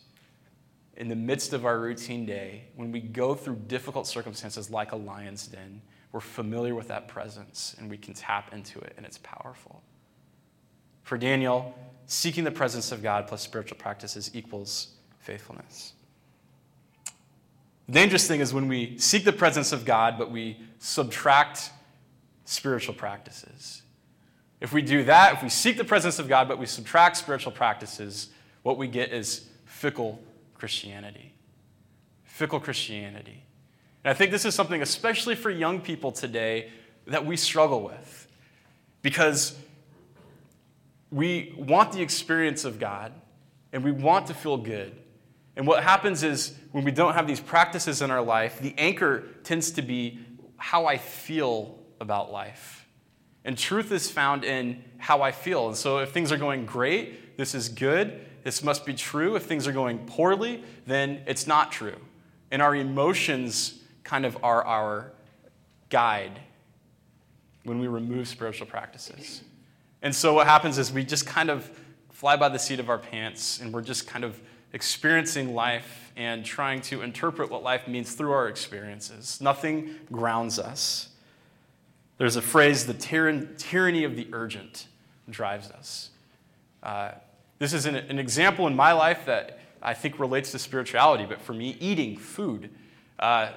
in 0.96 1.10
the 1.10 1.16
midst 1.16 1.52
of 1.52 1.66
our 1.66 1.80
routine 1.80 2.26
day, 2.26 2.64
when 2.76 2.92
we 2.94 3.02
go 3.02 3.36
through 3.36 3.56
difficult 3.68 4.08
circumstances 4.08 4.70
like 4.70 4.94
a 4.94 4.96
lion's 4.96 5.48
den, 5.48 5.82
we're 6.14 6.22
familiar 6.22 6.76
with 6.76 6.88
that 6.88 7.10
presence 7.10 7.76
and 7.78 7.90
we 7.90 7.98
can 7.98 8.14
tap 8.14 8.54
into 8.54 8.80
it, 8.80 8.94
and 8.96 9.06
it's 9.06 9.18
powerful. 9.18 9.82
For 11.04 11.18
Daniel, 11.18 11.78
seeking 12.06 12.46
the 12.46 12.52
presence 12.52 12.92
of 12.94 13.04
God 13.04 13.28
plus 13.28 13.42
spiritual 13.42 13.78
practices 13.78 14.32
equals 14.34 14.94
faithfulness. 15.20 15.94
The 17.92 18.00
dangerous 18.00 18.26
thing 18.26 18.40
is 18.40 18.54
when 18.54 18.70
we 18.70 18.98
seek 19.00 19.26
the 19.26 19.34
presence 19.34 19.74
of 19.74 19.84
God, 19.84 20.18
but 20.18 20.32
we 20.32 20.58
subtract 20.80 21.72
spiritual 22.46 22.94
practices. 22.94 23.82
If 24.62 24.72
we 24.72 24.82
do 24.82 25.04
that, 25.04 25.34
if 25.34 25.44
we 25.44 25.50
seek 25.50 25.76
the 25.76 25.84
presence 25.84 26.18
of 26.18 26.30
God, 26.30 26.48
but 26.48 26.58
we 26.58 26.66
subtract 26.66 27.18
spiritual 27.18 27.52
practices, 27.52 28.30
what 28.64 28.78
we 28.78 28.88
get 28.88 29.12
is 29.12 29.46
fickle 29.66 30.24
Christianity. 30.54 31.34
Fickle 32.24 32.62
Christianity. 32.62 33.44
And 34.06 34.12
I 34.12 34.14
think 34.14 34.32
this 34.32 34.46
is 34.46 34.56
something, 34.56 34.82
especially 34.82 35.36
for 35.36 35.50
young 35.50 35.82
people 35.82 36.14
today, 36.14 36.70
that 37.08 37.26
we 37.26 37.36
struggle 37.36 37.84
with. 37.84 38.26
Because 39.02 39.54
we 41.12 41.54
want 41.58 41.92
the 41.92 42.02
experience 42.02 42.64
of 42.64 42.80
God 42.80 43.12
and 43.74 43.84
we 43.84 43.92
want 43.92 44.28
to 44.28 44.34
feel 44.34 44.56
good. 44.56 44.96
And 45.56 45.68
what 45.68 45.84
happens 45.84 46.24
is 46.24 46.56
when 46.72 46.84
we 46.84 46.92
don't 46.92 47.14
have 47.14 47.28
these 47.28 47.40
practices 47.40 48.02
in 48.02 48.12
our 48.12 48.22
life, 48.22 48.60
the 48.60 48.74
anchor 48.78 49.26
tends 49.44 49.72
to 49.72 49.82
be 49.82 50.20
how 50.58 50.86
I 50.86 50.98
feel 50.98 51.80
about 52.00 52.32
life. 52.32 52.88
And 53.44 53.58
truth 53.58 53.92
is 53.92 54.10
found 54.10 54.44
in 54.44 54.84
how 54.98 55.22
I 55.22 55.32
feel. 55.32 55.68
And 55.68 55.76
so 55.76 55.98
if 55.98 56.12
things 56.12 56.32
are 56.32 56.38
going 56.38 56.66
great, 56.66 57.38
this 57.38 57.56
is 57.56 57.70
good. 57.70 58.26
This 58.44 58.64
must 58.64 58.86
be 58.86 58.94
true. 58.94 59.36
If 59.36 59.44
things 59.44 59.68
are 59.68 59.72
going 59.72 60.00
poorly, 60.06 60.64
then 60.86 61.22
it's 61.26 61.48
not 61.48 61.72
true. 61.72 61.98
And 62.52 62.62
our 62.62 62.76
emotions 62.76 63.82
kind 64.04 64.26
of 64.26 64.38
are 64.44 64.64
our 64.66 65.14
guide 65.90 66.40
when 67.64 67.80
we 67.80 67.88
remove 67.88 68.28
spiritual 68.28 68.68
practices. 68.68 69.42
And 70.02 70.16
so 70.16 70.34
what 70.34 70.48
happens 70.48 70.78
is 70.78 70.92
we 70.92 71.04
just 71.04 71.26
kind 71.26 71.50
of 71.50 71.70
fly 72.12 72.36
by 72.36 72.50
the 72.50 72.60
seat 72.60 72.80
of 72.80 72.90
our 72.90 72.98
pants 72.98 73.60
and 73.60 73.74
we're 73.74 73.82
just 73.82 74.08
kind 74.08 74.24
of 74.24 74.40
experiencing 74.74 75.54
life 75.54 76.12
and 76.16 76.46
trying 76.46 76.82
to 76.82 77.02
interpret 77.02 77.50
what 77.50 77.64
life 77.64 77.88
means 77.88 78.14
through 78.14 78.32
our 78.32 78.48
experiences. 78.48 79.40
Nothing 79.42 79.96
grounds 80.12 80.60
us. 80.60 81.10
There's 82.18 82.36
a 82.36 82.42
phrase, 82.42 82.86
the 82.86 82.94
tyranny 82.94 84.04
of 84.04 84.16
the 84.16 84.28
urgent 84.32 84.88
drives 85.30 85.72
us. 85.72 86.10
Uh, 86.84 87.12
this 87.60 87.74
is 87.74 87.86
an, 87.86 87.96
an, 87.96 88.20
example 88.20 88.68
in 88.68 88.76
my 88.76 88.92
life 88.92 89.26
that 89.26 89.60
I 89.82 89.94
think 89.94 90.20
relates 90.20 90.52
to 90.52 90.60
spirituality, 90.60 91.26
but 91.26 91.42
for 91.42 91.54
me, 91.54 91.78
eating 91.80 92.18
food. 92.18 92.70
Uh, 93.20 93.52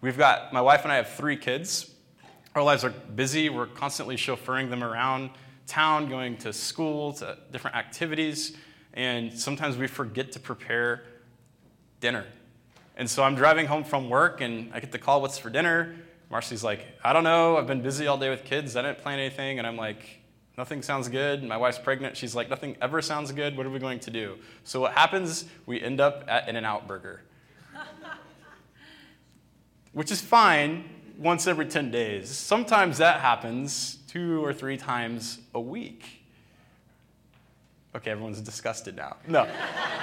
we've 0.00 0.18
got, 0.18 0.52
my 0.52 0.60
wife 0.60 0.82
and 0.82 0.92
I 0.92 0.96
have 0.96 1.08
three 1.08 1.36
kids. 1.36 1.92
Our 2.54 2.62
lives 2.62 2.84
are 2.84 2.90
busy. 2.90 3.48
We're 3.48 3.66
constantly 3.66 4.16
chauffeuring 4.16 4.70
them 4.70 4.82
around 4.82 5.30
town, 5.66 6.08
going 6.08 6.36
to 6.38 6.52
school, 6.52 7.12
to 7.14 7.38
different 7.52 7.76
activities, 7.76 8.56
and 8.94 9.32
sometimes 9.32 9.76
we 9.76 9.86
forget 9.88 10.32
to 10.32 10.40
prepare 10.40 11.02
dinner. 12.00 12.24
And 12.96 13.10
so 13.10 13.24
I'm 13.24 13.34
driving 13.34 13.66
home 13.66 13.82
from 13.82 14.08
work 14.08 14.40
and 14.40 14.72
I 14.72 14.80
get 14.80 14.92
the 14.92 14.98
call, 14.98 15.20
What's 15.20 15.36
for 15.36 15.50
dinner? 15.50 15.96
Marcy's 16.30 16.64
like, 16.64 16.86
I 17.04 17.12
don't 17.12 17.24
know. 17.24 17.56
I've 17.56 17.66
been 17.66 17.82
busy 17.82 18.06
all 18.06 18.16
day 18.16 18.30
with 18.30 18.44
kids. 18.44 18.76
I 18.76 18.82
didn't 18.82 18.98
plan 18.98 19.18
anything. 19.18 19.58
And 19.58 19.66
I'm 19.66 19.76
like, 19.76 20.20
Nothing 20.56 20.82
sounds 20.82 21.08
good. 21.08 21.42
My 21.42 21.56
wife's 21.56 21.78
pregnant. 21.78 22.16
She's 22.16 22.36
like, 22.36 22.48
Nothing 22.48 22.76
ever 22.80 23.02
sounds 23.02 23.32
good. 23.32 23.56
What 23.56 23.66
are 23.66 23.70
we 23.70 23.80
going 23.80 23.98
to 24.00 24.10
do? 24.10 24.38
So 24.62 24.80
what 24.80 24.92
happens? 24.92 25.46
We 25.66 25.82
end 25.82 26.00
up 26.00 26.24
at 26.28 26.48
In 26.48 26.54
N 26.54 26.64
Out 26.64 26.86
Burger, 26.86 27.22
which 29.92 30.12
is 30.12 30.20
fine 30.20 30.88
once 31.18 31.48
every 31.48 31.66
10 31.66 31.90
days. 31.90 32.30
Sometimes 32.30 32.98
that 32.98 33.20
happens 33.20 33.98
two 34.06 34.44
or 34.44 34.52
three 34.52 34.76
times 34.76 35.40
a 35.52 35.60
week. 35.60 36.23
Okay, 37.96 38.10
everyone's 38.10 38.40
disgusted 38.40 38.96
now. 38.96 39.16
No, 39.28 39.46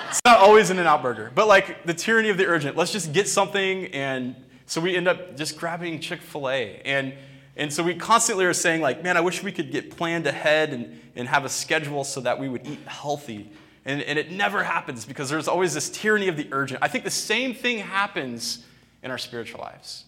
it's 0.10 0.22
not 0.26 0.40
always 0.40 0.70
In 0.70 0.80
N 0.80 0.88
Out 0.88 1.02
Burger, 1.02 1.32
but 1.36 1.48
like 1.48 1.86
the 1.86 1.94
tyranny 1.94 2.30
of 2.30 2.38
the 2.38 2.46
urgent. 2.46 2.78
Let's 2.78 2.94
just 2.94 3.12
get 3.12 3.28
something, 3.28 3.88
and 3.88 4.36
so 4.66 4.80
we 4.80 4.96
end 4.96 5.10
up 5.10 5.36
just 5.36 5.58
grabbing 5.58 6.00
Chick 6.00 6.22
fil 6.22 6.50
A. 6.50 6.82
And, 6.86 7.14
and 7.58 7.74
so 7.74 7.84
we 7.84 7.94
constantly 7.94 8.46
are 8.46 8.54
saying, 8.54 8.80
like, 8.80 9.04
man, 9.04 9.18
I 9.18 9.20
wish 9.20 9.44
we 9.44 9.52
could 9.52 9.70
get 9.70 9.92
planned 9.92 10.26
ahead 10.26 10.72
and, 10.72 11.02
and 11.18 11.28
have 11.28 11.44
a 11.44 11.50
schedule 11.50 12.06
so 12.06 12.22
that 12.22 12.40
we 12.40 12.48
would 12.48 12.66
eat 12.66 12.80
healthy. 12.86 13.52
And, 13.84 14.02
and 14.02 14.18
it 14.18 14.32
never 14.32 14.64
happens 14.64 15.04
because 15.04 15.30
there's 15.30 15.50
always 15.50 15.74
this 15.74 15.90
tyranny 15.90 16.30
of 16.30 16.38
the 16.38 16.48
urgent. 16.54 16.82
I 16.82 16.88
think 16.88 17.04
the 17.04 17.10
same 17.10 17.54
thing 17.54 17.80
happens 17.80 18.64
in 19.04 19.12
our 19.12 19.18
spiritual 19.18 19.60
lives. 19.60 20.06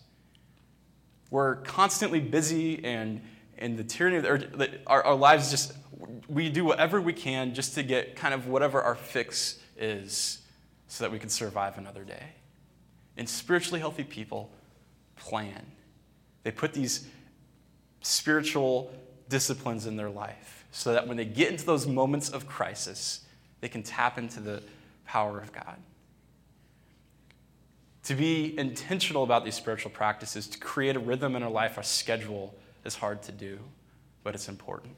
We're 1.29 1.57
constantly 1.57 2.21
busy, 2.21 2.85
and, 2.85 3.21
and 3.57 3.77
the 3.77 3.83
tyranny 3.83 4.17
of 4.17 4.23
the 4.23 4.79
our, 4.87 5.03
our 5.03 5.15
lives 5.15 5.51
just 5.51 5.73
we 6.27 6.49
do 6.49 6.65
whatever 6.65 7.01
we 7.01 7.13
can 7.13 7.53
just 7.53 7.75
to 7.75 7.83
get 7.83 8.15
kind 8.15 8.33
of 8.33 8.47
whatever 8.47 8.81
our 8.81 8.95
fix 8.95 9.59
is 9.77 10.41
so 10.87 11.03
that 11.03 11.11
we 11.11 11.19
can 11.19 11.29
survive 11.29 11.77
another 11.77 12.03
day. 12.03 12.23
And 13.17 13.27
spiritually 13.27 13.79
healthy 13.79 14.03
people 14.03 14.51
plan. 15.15 15.65
They 16.43 16.51
put 16.51 16.73
these 16.73 17.07
spiritual 18.01 18.91
disciplines 19.29 19.85
in 19.85 19.95
their 19.95 20.09
life 20.09 20.65
so 20.71 20.93
that 20.93 21.07
when 21.07 21.17
they 21.17 21.25
get 21.25 21.51
into 21.51 21.65
those 21.65 21.87
moments 21.87 22.29
of 22.29 22.47
crisis, 22.47 23.25
they 23.61 23.69
can 23.69 23.83
tap 23.83 24.17
into 24.17 24.39
the 24.39 24.61
power 25.05 25.39
of 25.39 25.53
God. 25.53 25.77
To 28.03 28.15
be 28.15 28.57
intentional 28.57 29.23
about 29.23 29.45
these 29.45 29.55
spiritual 29.55 29.91
practices, 29.91 30.47
to 30.47 30.59
create 30.59 30.95
a 30.95 30.99
rhythm 30.99 31.35
in 31.35 31.43
our 31.43 31.49
life, 31.49 31.77
a 31.77 31.83
schedule, 31.83 32.53
is 32.83 32.95
hard 32.95 33.23
to 33.23 33.31
do, 33.31 33.59
but 34.23 34.35
it's 34.35 34.49
important. 34.49 34.95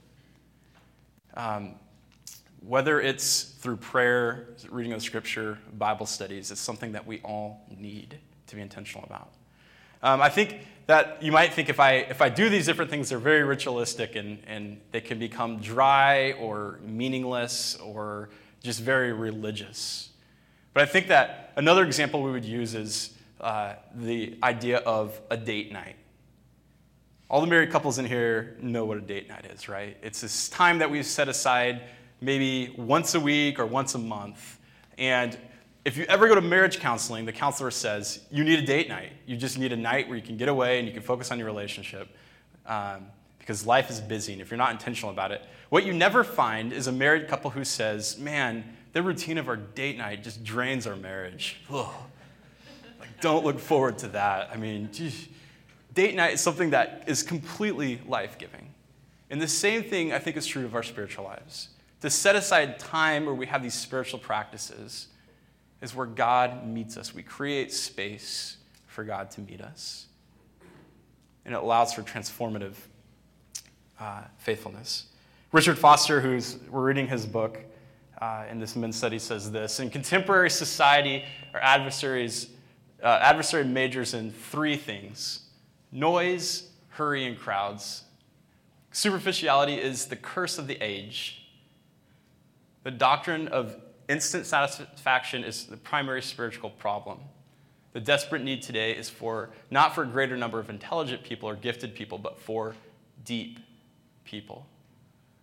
Um, 1.36 1.76
whether 2.62 3.00
it's 3.00 3.44
through 3.44 3.78
prayer, 3.78 4.48
reading 4.70 4.94
of 4.94 5.04
scripture, 5.04 5.60
Bible 5.78 6.06
studies, 6.06 6.50
it's 6.50 6.62
something 6.62 6.94
that 6.94 7.06
we 7.06 7.20
all 7.20 7.66
need 7.78 8.18
to 8.48 8.56
be 8.56 8.62
intentional 8.62 9.04
about. 9.04 9.30
Um, 10.02 10.22
I 10.22 10.30
think 10.30 10.60
that 10.88 11.22
you 11.22 11.32
might 11.32 11.54
think 11.54 11.70
if 11.70 11.80
I, 11.80 11.94
if 11.94 12.22
I 12.22 12.30
do 12.30 12.50
these 12.50 12.66
different 12.66 12.92
things, 12.92 13.10
they're 13.10 13.20
very 13.20 13.44
ritualistic 13.44 14.16
and, 14.16 14.40
and 14.48 14.80
they 14.92 15.02
can 15.02 15.20
become 15.20 15.60
dry 15.60 16.34
or 16.34 16.80
meaningless 16.84 17.76
or 17.78 18.30
just 18.64 18.82
very 18.82 19.14
religious. 19.14 20.10
But 20.74 20.84
I 20.84 20.86
think 20.86 21.08
that 21.08 21.54
another 21.56 21.86
example 21.86 22.22
we 22.22 22.32
would 22.32 22.46
use 22.46 22.76
is 22.76 23.12
uh, 23.42 23.74
the 23.96 24.38
idea 24.44 24.78
of 24.80 25.20
a 25.30 25.38
date 25.38 25.72
night. 25.72 25.96
All 27.28 27.42
the 27.42 27.48
married 27.48 27.72
couples 27.72 27.98
in 27.98 28.06
here 28.06 28.56
know 28.62 28.86
what 28.86 28.98
a 28.98 29.02
date 29.02 29.28
night 29.28 29.46
is, 29.46 29.68
right? 29.68 29.98
It's 30.04 30.22
this 30.22 30.48
time 30.48 30.78
that 30.80 30.92
we've 30.92 31.06
set 31.06 31.28
aside 31.28 31.82
maybe 32.22 32.76
once 32.78 33.16
a 33.16 33.20
week 33.20 33.58
or 33.60 33.66
once 33.66 33.96
a 33.96 33.98
month. 33.98 34.60
And 35.00 35.36
if 35.86 35.98
you 35.98 36.06
ever 36.06 36.28
go 36.28 36.36
to 36.36 36.42
marriage 36.42 36.80
counseling, 36.80 37.26
the 37.26 37.34
counselor 37.34 37.72
says 37.72 38.22
you 38.30 38.44
need 38.44 38.60
a 38.60 38.66
date 38.66 38.90
night. 38.90 39.12
You 39.26 39.38
just 39.38 39.58
need 39.58 39.74
a 39.74 39.78
night 39.78 40.08
where 40.08 40.18
you 40.18 40.24
can 40.24 40.38
get 40.38 40.50
away 40.50 40.78
and 40.78 40.88
you 40.88 40.94
can 40.94 41.02
focus 41.02 41.32
on 41.32 41.40
your 41.40 41.48
relationship 41.48 42.10
um, 42.68 43.08
because 43.40 43.66
life 43.66 43.90
is 43.90 44.00
busy. 44.00 44.34
And 44.34 44.42
if 44.42 44.52
you're 44.52 44.58
not 44.58 44.72
intentional 44.72 45.10
about 45.10 45.32
it, 45.32 45.44
what 45.70 45.84
you 45.84 45.94
never 45.94 46.24
find 46.24 46.72
is 46.72 46.86
a 46.86 46.92
married 46.92 47.28
couple 47.28 47.50
who 47.50 47.64
says, 47.64 48.20
Man, 48.20 48.64
the 48.94 49.02
routine 49.02 49.40
of 49.40 49.48
our 49.48 49.58
date 49.58 49.98
night 49.98 50.24
just 50.24 50.44
drains 50.44 50.86
our 50.86 50.96
marriage. 50.96 51.58
Ugh. 51.72 51.92
Like, 53.00 53.20
don't 53.20 53.44
look 53.44 53.60
forward 53.60 53.98
to 54.00 54.08
that. 54.10 54.52
I 54.54 54.58
mean, 54.58 54.90
geez 54.92 55.28
Date 55.96 56.16
night 56.16 56.34
is 56.34 56.42
something 56.42 56.72
that 56.72 57.06
is 57.08 57.24
completely 57.24 58.02
life 58.06 58.38
giving. 58.38 58.74
And 59.30 59.42
the 59.42 59.48
same 59.48 59.82
thing 59.82 60.14
I 60.14 60.20
think 60.20 60.38
is 60.38 60.46
true 60.46 60.66
of 60.66 60.76
our 60.76 60.84
spiritual 60.84 61.24
lives. 61.24 61.70
To 62.02 62.10
set 62.10 62.36
aside 62.36 62.78
time 62.78 63.26
where 63.26 63.34
we 63.34 63.48
have 63.48 63.64
these 63.64 63.74
spiritual 63.74 64.20
practices 64.20 65.08
is 65.82 65.96
where 65.96 66.06
God 66.06 66.68
meets 66.68 66.98
us. 66.98 67.16
We 67.16 67.24
create 67.24 67.74
space 67.74 68.58
for 68.86 69.04
God 69.04 69.32
to 69.32 69.42
meet 69.42 69.62
us. 69.62 70.08
And 71.46 71.56
it 71.56 71.58
allows 71.58 71.94
for 71.94 72.02
transformative 72.02 72.74
uh, 74.00 74.24
faithfulness. 74.38 75.08
Richard 75.52 75.78
Foster, 75.78 76.20
who's 76.20 76.58
we're 76.70 76.84
reading 76.84 77.08
his 77.08 77.26
book 77.26 77.60
uh, 78.20 78.44
in 78.50 78.60
this 78.60 78.76
men's 78.76 78.98
study, 78.98 79.20
says 79.20 79.52
this: 79.52 79.80
In 79.80 79.90
contemporary 79.90 80.50
society, 80.50 81.24
our 81.54 81.62
adversaries, 81.62 82.50
uh, 83.02 83.20
adversary 83.22 83.64
majors 83.64 84.14
in 84.14 84.32
three 84.32 84.76
things: 84.76 85.45
noise, 85.96 86.70
hurry, 86.90 87.26
and 87.26 87.40
crowds. 87.40 88.04
Superficiality 88.92 89.76
is 89.76 90.06
the 90.06 90.16
curse 90.16 90.58
of 90.58 90.68
the 90.68 90.78
age. 90.84 91.48
The 92.84 92.92
doctrine 92.92 93.48
of 93.48 93.78
instant 94.08 94.46
satisfaction 94.46 95.44
is 95.44 95.66
the 95.66 95.78
primary 95.78 96.22
spiritual 96.22 96.70
problem. 96.70 97.20
The 97.94 98.02
desperate 98.02 98.44
need 98.44 98.62
today 98.62 98.92
is 98.92 99.10
for 99.10 99.52
not 99.72 99.96
for 99.96 100.04
a 100.04 100.06
greater 100.06 100.36
number 100.36 100.60
of 100.60 100.70
intelligent 100.70 101.24
people 101.24 101.50
or 101.50 101.56
gifted 101.56 101.96
people, 101.96 102.18
but 102.18 102.38
for 102.38 102.76
deep 103.24 103.60
people. 104.26 104.68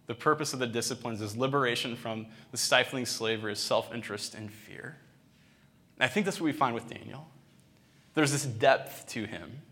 The 0.07 0.15
purpose 0.15 0.53
of 0.53 0.59
the 0.59 0.67
disciplines 0.67 1.23
is 1.23 1.37
liberation 1.37 1.97
from 1.97 2.27
the 2.51 2.59
stifling 2.59 3.07
slavery 3.07 3.53
of 3.53 3.59
self 3.59 3.93
interest 3.95 4.35
and 4.35 4.53
fear. 4.53 4.99
And 5.97 6.05
I 6.05 6.09
think 6.09 6.27
that's 6.27 6.41
what 6.41 6.45
we 6.45 6.53
find 6.53 6.75
with 6.75 6.89
Daniel. 6.89 7.27
There's 8.15 8.33
this 8.33 8.45
depth 8.45 9.07
to 9.09 9.25
him 9.25 9.63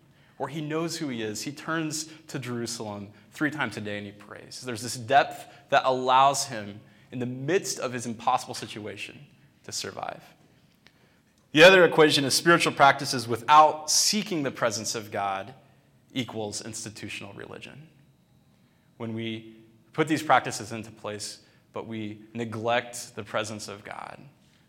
where 0.40 0.48
he 0.48 0.62
knows 0.62 0.96
who 0.96 1.08
he 1.08 1.20
is. 1.20 1.42
He 1.42 1.52
turns 1.52 2.08
to 2.28 2.38
Jerusalem 2.38 3.08
three 3.32 3.50
times 3.50 3.76
a 3.76 3.80
day 3.82 3.98
and 3.98 4.06
he 4.06 4.12
prays. 4.12 4.62
There's 4.64 4.80
this 4.80 4.96
depth 4.96 5.44
that 5.68 5.82
allows 5.84 6.46
him, 6.46 6.80
in 7.12 7.18
the 7.18 7.26
midst 7.26 7.78
of 7.78 7.92
his 7.92 8.06
impossible 8.06 8.54
situation, 8.54 9.18
to 9.64 9.70
survive. 9.70 10.22
The 11.52 11.62
other 11.62 11.84
equation 11.84 12.24
is 12.24 12.32
spiritual 12.32 12.72
practices 12.72 13.28
without 13.28 13.90
seeking 13.90 14.42
the 14.42 14.50
presence 14.50 14.94
of 14.94 15.10
God 15.10 15.52
equals 16.14 16.62
institutional 16.62 17.34
religion. 17.34 17.86
When 18.96 19.12
we 19.12 19.56
put 19.92 20.08
these 20.08 20.22
practices 20.22 20.72
into 20.72 20.90
place, 20.90 21.40
but 21.74 21.86
we 21.86 22.18
neglect 22.32 23.14
the 23.14 23.24
presence 23.24 23.68
of 23.68 23.84
God, 23.84 24.18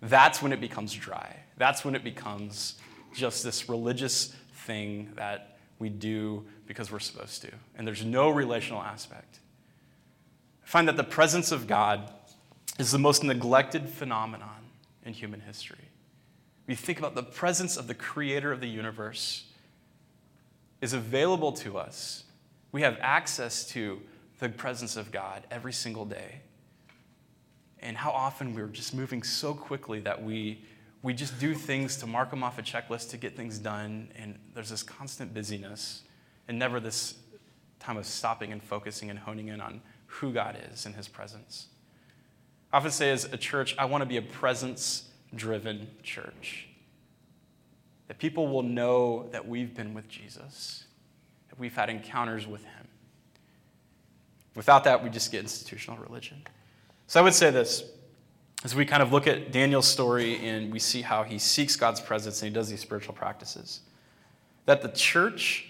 that's 0.01 0.41
when 0.41 0.51
it 0.51 0.59
becomes 0.59 0.91
dry. 0.91 1.33
That's 1.55 1.85
when 1.85 1.95
it 1.95 2.03
becomes 2.03 2.75
just 3.15 3.41
this 3.45 3.69
religious 3.69 4.35
thing 4.65 5.13
that 5.15 5.50
we 5.81 5.89
do 5.89 6.45
because 6.67 6.91
we're 6.91 6.99
supposed 6.99 7.41
to. 7.41 7.51
And 7.75 7.85
there's 7.85 8.05
no 8.05 8.29
relational 8.29 8.81
aspect. 8.81 9.39
I 10.63 10.67
find 10.67 10.87
that 10.87 10.95
the 10.95 11.03
presence 11.03 11.51
of 11.51 11.67
God 11.67 12.13
is 12.79 12.91
the 12.91 12.99
most 12.99 13.23
neglected 13.23 13.89
phenomenon 13.89 14.69
in 15.03 15.13
human 15.13 15.41
history. 15.41 15.89
We 16.67 16.75
think 16.75 16.99
about 16.99 17.15
the 17.15 17.23
presence 17.23 17.75
of 17.75 17.87
the 17.87 17.93
creator 17.95 18.51
of 18.51 18.61
the 18.61 18.67
universe 18.67 19.45
is 20.79 20.93
available 20.93 21.51
to 21.53 21.77
us. 21.77 22.23
We 22.71 22.83
have 22.83 22.97
access 23.01 23.67
to 23.69 23.99
the 24.39 24.49
presence 24.49 24.95
of 24.95 25.11
God 25.11 25.43
every 25.51 25.73
single 25.73 26.05
day. 26.05 26.41
And 27.79 27.97
how 27.97 28.11
often 28.11 28.53
we're 28.53 28.67
just 28.67 28.93
moving 28.93 29.23
so 29.23 29.53
quickly 29.53 29.99
that 30.01 30.23
we, 30.23 30.63
we 31.03 31.13
just 31.13 31.39
do 31.39 31.53
things 31.55 31.97
to 31.97 32.07
mark 32.07 32.29
them 32.29 32.43
off 32.43 32.59
a 32.59 32.61
checklist 32.61 33.09
to 33.11 33.17
get 33.17 33.35
things 33.35 33.57
done. 33.57 34.09
And 34.15 34.37
there's 34.53 34.69
this 34.69 34.83
constant 34.83 35.33
busyness 35.33 36.03
and 36.47 36.59
never 36.59 36.79
this 36.79 37.15
time 37.79 37.97
of 37.97 38.05
stopping 38.05 38.51
and 38.51 38.61
focusing 38.61 39.09
and 39.09 39.17
honing 39.17 39.47
in 39.47 39.59
on 39.61 39.81
who 40.05 40.31
God 40.31 40.57
is 40.71 40.85
in 40.85 40.93
his 40.93 41.07
presence. 41.07 41.67
I 42.71 42.77
often 42.77 42.91
say, 42.91 43.11
as 43.11 43.25
a 43.25 43.37
church, 43.37 43.75
I 43.77 43.85
want 43.85 44.01
to 44.01 44.05
be 44.05 44.17
a 44.17 44.21
presence 44.21 45.09
driven 45.33 45.87
church. 46.03 46.67
That 48.07 48.19
people 48.19 48.47
will 48.47 48.63
know 48.63 49.27
that 49.31 49.47
we've 49.47 49.73
been 49.73 49.93
with 49.93 50.07
Jesus, 50.07 50.85
that 51.49 51.59
we've 51.59 51.73
had 51.73 51.89
encounters 51.89 52.45
with 52.45 52.63
him. 52.63 52.87
Without 54.55 54.83
that, 54.83 55.03
we 55.03 55.09
just 55.09 55.31
get 55.31 55.41
institutional 55.41 56.01
religion. 56.03 56.43
So 57.07 57.19
I 57.19 57.23
would 57.23 57.33
say 57.33 57.49
this 57.49 57.83
as 58.63 58.75
we 58.75 58.85
kind 58.85 59.01
of 59.01 59.11
look 59.11 59.27
at 59.27 59.51
Daniel's 59.51 59.87
story 59.87 60.37
and 60.47 60.71
we 60.71 60.79
see 60.79 61.01
how 61.01 61.23
he 61.23 61.39
seeks 61.39 61.75
God's 61.75 61.99
presence 61.99 62.41
and 62.41 62.49
he 62.49 62.53
does 62.53 62.69
these 62.69 62.81
spiritual 62.81 63.13
practices, 63.13 63.81
that 64.65 64.81
the 64.81 64.89
church 64.89 65.67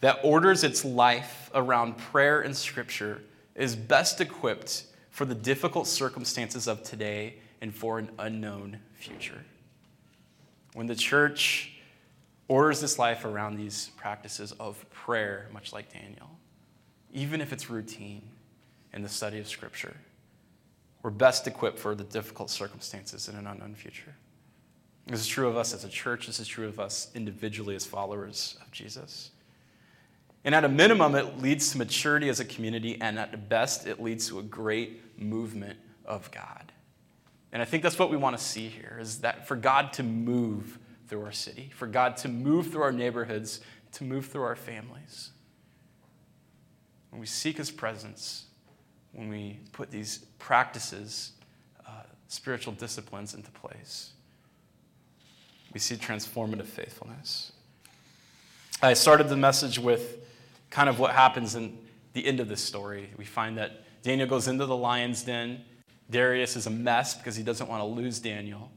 that 0.00 0.18
orders 0.24 0.64
its 0.64 0.84
life 0.84 1.50
around 1.54 1.96
prayer 1.96 2.40
and 2.40 2.56
scripture 2.56 3.22
is 3.54 3.76
best 3.76 4.20
equipped 4.20 4.84
for 5.10 5.24
the 5.24 5.34
difficult 5.34 5.86
circumstances 5.86 6.66
of 6.66 6.82
today 6.82 7.34
and 7.60 7.72
for 7.72 7.98
an 7.98 8.10
unknown 8.18 8.78
future. 8.94 9.44
When 10.74 10.86
the 10.86 10.96
church 10.96 11.72
orders 12.48 12.80
this 12.80 12.98
life 12.98 13.24
around 13.24 13.56
these 13.56 13.90
practices 13.96 14.52
of 14.52 14.84
prayer, 14.90 15.48
much 15.52 15.72
like 15.72 15.92
Daniel, 15.92 16.30
even 17.12 17.40
if 17.40 17.52
it's 17.52 17.70
routine 17.70 18.22
in 18.92 19.02
the 19.02 19.08
study 19.08 19.38
of 19.38 19.46
Scripture, 19.46 19.94
we're 21.02 21.10
best 21.10 21.46
equipped 21.46 21.78
for 21.78 21.94
the 21.94 22.04
difficult 22.04 22.50
circumstances 22.50 23.28
in 23.28 23.36
an 23.36 23.46
unknown 23.46 23.74
future. 23.74 24.14
This 25.06 25.20
is 25.20 25.26
true 25.26 25.48
of 25.48 25.56
us 25.56 25.74
as 25.74 25.84
a 25.84 25.88
church, 25.88 26.26
this 26.26 26.38
is 26.38 26.46
true 26.46 26.68
of 26.68 26.78
us 26.78 27.10
individually 27.14 27.74
as 27.74 27.84
followers 27.84 28.56
of 28.62 28.70
Jesus. 28.70 29.30
And 30.44 30.54
at 30.54 30.64
a 30.64 30.68
minimum, 30.68 31.14
it 31.14 31.40
leads 31.40 31.72
to 31.72 31.78
maturity 31.78 32.28
as 32.28 32.40
a 32.40 32.44
community, 32.44 33.00
and 33.00 33.18
at 33.18 33.30
the 33.30 33.38
best, 33.38 33.86
it 33.86 34.02
leads 34.02 34.28
to 34.28 34.38
a 34.38 34.42
great 34.42 35.20
movement 35.20 35.78
of 36.04 36.30
God. 36.30 36.72
And 37.52 37.60
I 37.60 37.64
think 37.64 37.82
that's 37.82 37.98
what 37.98 38.10
we 38.10 38.16
want 38.16 38.36
to 38.36 38.42
see 38.42 38.68
here 38.68 38.98
is 39.00 39.20
that 39.20 39.46
for 39.46 39.56
God 39.56 39.92
to 39.94 40.02
move 40.02 40.78
through 41.06 41.24
our 41.24 41.32
city, 41.32 41.70
for 41.74 41.86
God 41.86 42.16
to 42.18 42.28
move 42.28 42.70
through 42.70 42.82
our 42.82 42.92
neighborhoods, 42.92 43.60
to 43.92 44.04
move 44.04 44.26
through 44.26 44.42
our 44.42 44.56
families. 44.56 45.30
When 47.10 47.20
we 47.20 47.26
seek 47.26 47.58
His 47.58 47.70
presence, 47.70 48.46
when 49.12 49.28
we 49.28 49.58
put 49.72 49.90
these 49.90 50.18
practices, 50.38 51.32
uh, 51.86 52.02
spiritual 52.28 52.72
disciplines 52.72 53.34
into 53.34 53.50
place, 53.50 54.12
we 55.72 55.80
see 55.80 55.96
transformative 55.96 56.66
faithfulness. 56.66 57.52
I 58.82 58.94
started 58.94 59.28
the 59.28 59.36
message 59.36 59.78
with 59.78 60.18
kind 60.70 60.88
of 60.88 60.98
what 60.98 61.12
happens 61.12 61.54
in 61.54 61.78
the 62.14 62.26
end 62.26 62.40
of 62.40 62.48
this 62.48 62.60
story. 62.60 63.10
We 63.16 63.24
find 63.24 63.56
that 63.58 63.84
Daniel 64.02 64.28
goes 64.28 64.48
into 64.48 64.66
the 64.66 64.76
lion's 64.76 65.22
den. 65.22 65.62
Darius 66.10 66.56
is 66.56 66.66
a 66.66 66.70
mess 66.70 67.14
because 67.14 67.36
he 67.36 67.42
doesn't 67.42 67.68
want 67.68 67.80
to 67.80 67.86
lose 67.86 68.18
Daniel. 68.18 68.70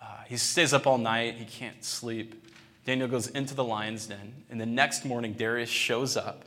Uh, 0.00 0.22
he 0.26 0.36
stays 0.36 0.72
up 0.72 0.86
all 0.86 0.98
night, 0.98 1.34
he 1.34 1.44
can't 1.44 1.84
sleep. 1.84 2.50
Daniel 2.84 3.08
goes 3.08 3.28
into 3.28 3.54
the 3.54 3.64
lion's 3.64 4.06
den, 4.06 4.34
and 4.50 4.60
the 4.60 4.66
next 4.66 5.04
morning, 5.04 5.32
Darius 5.32 5.70
shows 5.70 6.16
up, 6.16 6.44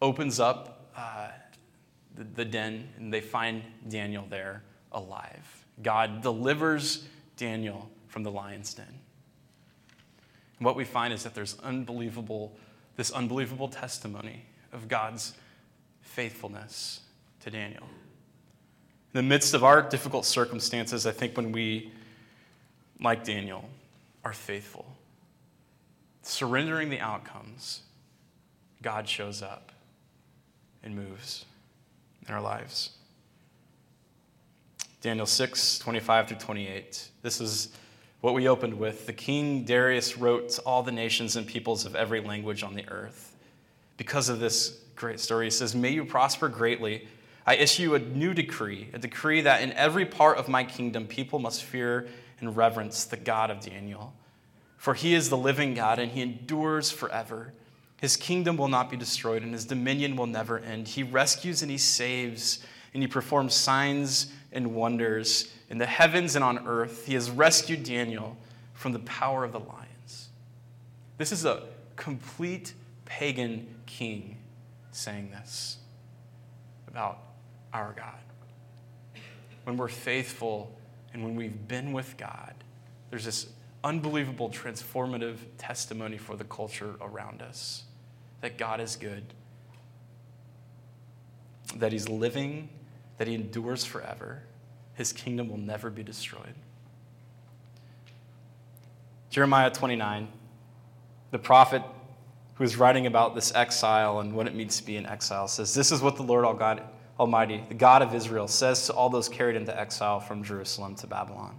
opens 0.00 0.40
up 0.40 0.79
uh, 1.00 1.28
the, 2.16 2.24
the 2.24 2.44
den, 2.44 2.88
and 2.96 3.12
they 3.12 3.20
find 3.20 3.62
Daniel 3.88 4.26
there 4.28 4.62
alive. 4.92 5.64
God 5.82 6.22
delivers 6.22 7.04
Daniel 7.36 7.88
from 8.08 8.22
the 8.22 8.30
lion's 8.30 8.74
den. 8.74 8.86
And 10.58 10.66
what 10.66 10.76
we 10.76 10.84
find 10.84 11.14
is 11.14 11.22
that 11.22 11.34
there's 11.34 11.58
unbelievable 11.60 12.52
this 12.96 13.12
unbelievable 13.12 13.68
testimony 13.68 14.44
of 14.72 14.86
God's 14.86 15.32
faithfulness 16.02 17.00
to 17.40 17.50
Daniel. 17.50 17.84
In 17.84 19.14
the 19.14 19.22
midst 19.22 19.54
of 19.54 19.64
our 19.64 19.80
difficult 19.80 20.26
circumstances, 20.26 21.06
I 21.06 21.12
think 21.12 21.34
when 21.34 21.50
we, 21.50 21.92
like 23.00 23.24
Daniel, 23.24 23.64
are 24.22 24.34
faithful, 24.34 24.84
surrendering 26.20 26.90
the 26.90 27.00
outcomes, 27.00 27.82
God 28.82 29.08
shows 29.08 29.40
up 29.40 29.72
and 30.82 30.94
moves 30.94 31.44
in 32.26 32.34
our 32.34 32.40
lives. 32.40 32.90
Daniel 35.00 35.26
6, 35.26 35.78
25 35.78 36.28
through 36.28 36.36
28. 36.38 37.08
This 37.22 37.40
is 37.40 37.70
what 38.20 38.34
we 38.34 38.48
opened 38.48 38.74
with, 38.74 39.06
the 39.06 39.12
king 39.12 39.64
Darius 39.64 40.18
wrote 40.18 40.50
to 40.50 40.62
all 40.62 40.82
the 40.82 40.92
nations 40.92 41.36
and 41.36 41.46
peoples 41.46 41.86
of 41.86 41.96
every 41.96 42.20
language 42.20 42.62
on 42.62 42.74
the 42.74 42.86
earth. 42.90 43.34
Because 43.96 44.28
of 44.28 44.40
this 44.40 44.78
great 44.94 45.20
story, 45.20 45.46
he 45.46 45.50
says, 45.50 45.74
May 45.74 45.90
you 45.90 46.04
prosper 46.04 46.48
greatly. 46.48 47.08
I 47.46 47.56
issue 47.56 47.94
a 47.94 47.98
new 47.98 48.34
decree, 48.34 48.90
a 48.92 48.98
decree 48.98 49.40
that 49.40 49.62
in 49.62 49.72
every 49.72 50.04
part 50.04 50.36
of 50.36 50.48
my 50.48 50.64
kingdom 50.64 51.06
people 51.06 51.38
must 51.38 51.64
fear 51.64 52.08
and 52.40 52.54
reverence 52.54 53.04
the 53.04 53.16
God 53.16 53.50
of 53.50 53.60
Daniel. 53.60 54.12
For 54.76 54.94
he 54.94 55.14
is 55.14 55.30
the 55.30 55.36
living 55.36 55.74
God 55.74 55.98
and 55.98 56.12
he 56.12 56.20
endures 56.20 56.90
forever. 56.90 57.54
His 58.00 58.16
kingdom 58.16 58.56
will 58.56 58.68
not 58.68 58.88
be 58.88 58.96
destroyed 58.96 59.42
and 59.42 59.52
his 59.52 59.66
dominion 59.66 60.16
will 60.16 60.26
never 60.26 60.58
end. 60.58 60.88
He 60.88 61.02
rescues 61.02 61.60
and 61.60 61.70
he 61.70 61.76
saves 61.76 62.64
and 62.94 63.02
he 63.02 63.06
performs 63.06 63.54
signs 63.54 64.32
and 64.52 64.74
wonders 64.74 65.52
in 65.68 65.76
the 65.76 65.86
heavens 65.86 66.34
and 66.34 66.42
on 66.42 66.66
earth. 66.66 67.06
He 67.06 67.12
has 67.12 67.30
rescued 67.30 67.84
Daniel 67.84 68.38
from 68.72 68.92
the 68.92 69.00
power 69.00 69.44
of 69.44 69.52
the 69.52 69.60
lions. 69.60 70.30
This 71.18 71.30
is 71.30 71.44
a 71.44 71.64
complete 71.96 72.72
pagan 73.04 73.66
king 73.84 74.38
saying 74.92 75.30
this 75.30 75.76
about 76.88 77.18
our 77.74 77.92
God. 77.92 78.14
When 79.64 79.76
we're 79.76 79.88
faithful 79.88 80.74
and 81.12 81.22
when 81.22 81.36
we've 81.36 81.68
been 81.68 81.92
with 81.92 82.16
God, 82.16 82.54
there's 83.10 83.26
this 83.26 83.48
unbelievable 83.84 84.48
transformative 84.48 85.36
testimony 85.58 86.16
for 86.16 86.34
the 86.34 86.44
culture 86.44 86.94
around 87.02 87.42
us 87.42 87.84
that 88.40 88.58
God 88.58 88.80
is 88.80 88.96
good, 88.96 89.24
that 91.76 91.92
He's 91.92 92.08
living, 92.08 92.68
that 93.18 93.28
He 93.28 93.34
endures 93.34 93.84
forever 93.84 94.42
his 95.00 95.14
kingdom 95.14 95.48
will 95.48 95.56
never 95.56 95.88
be 95.88 96.02
destroyed. 96.02 96.54
Jeremiah 99.30 99.70
29, 99.70 100.28
the 101.30 101.38
prophet 101.38 101.82
who 102.56 102.64
is 102.64 102.76
writing 102.76 103.06
about 103.06 103.34
this 103.34 103.50
exile 103.54 104.20
and 104.20 104.34
what 104.34 104.46
it 104.46 104.54
means 104.54 104.76
to 104.76 104.84
be 104.84 104.96
in 104.96 105.06
exile, 105.06 105.48
says, 105.48 105.72
This 105.72 105.90
is 105.90 106.02
what 106.02 106.16
the 106.16 106.22
Lord 106.22 106.44
Almighty, 107.18 107.64
the 107.68 107.74
God 107.74 108.02
of 108.02 108.14
Israel, 108.14 108.46
says 108.46 108.86
to 108.88 108.92
all 108.92 109.08
those 109.08 109.26
carried 109.26 109.56
into 109.56 109.78
exile 109.78 110.20
from 110.20 110.44
Jerusalem 110.44 110.94
to 110.96 111.06
Babylon 111.06 111.58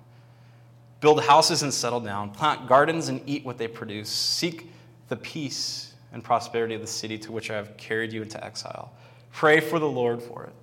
Build 1.00 1.24
houses 1.24 1.64
and 1.64 1.74
settle 1.74 2.00
down, 2.00 2.30
plant 2.30 2.68
gardens 2.68 3.10
and 3.10 3.24
eat 3.26 3.44
what 3.44 3.58
they 3.58 3.68
produce, 3.68 4.10
seek 4.10 4.72
the 5.08 5.16
peace 5.16 5.91
and 6.14 6.24
prosperity 6.24 6.76
of 6.76 6.82
the 6.82 6.88
city 6.88 7.18
to 7.20 7.32
which 7.32 7.50
I 7.50 7.56
have 7.56 7.76
carried 7.78 8.12
you 8.12 8.22
into 8.22 8.44
exile. 8.44 8.92
Pray 9.32 9.60
for 9.60 9.80
the 9.80 9.88
Lord 9.88 10.22
for 10.22 10.44
it 10.44 10.54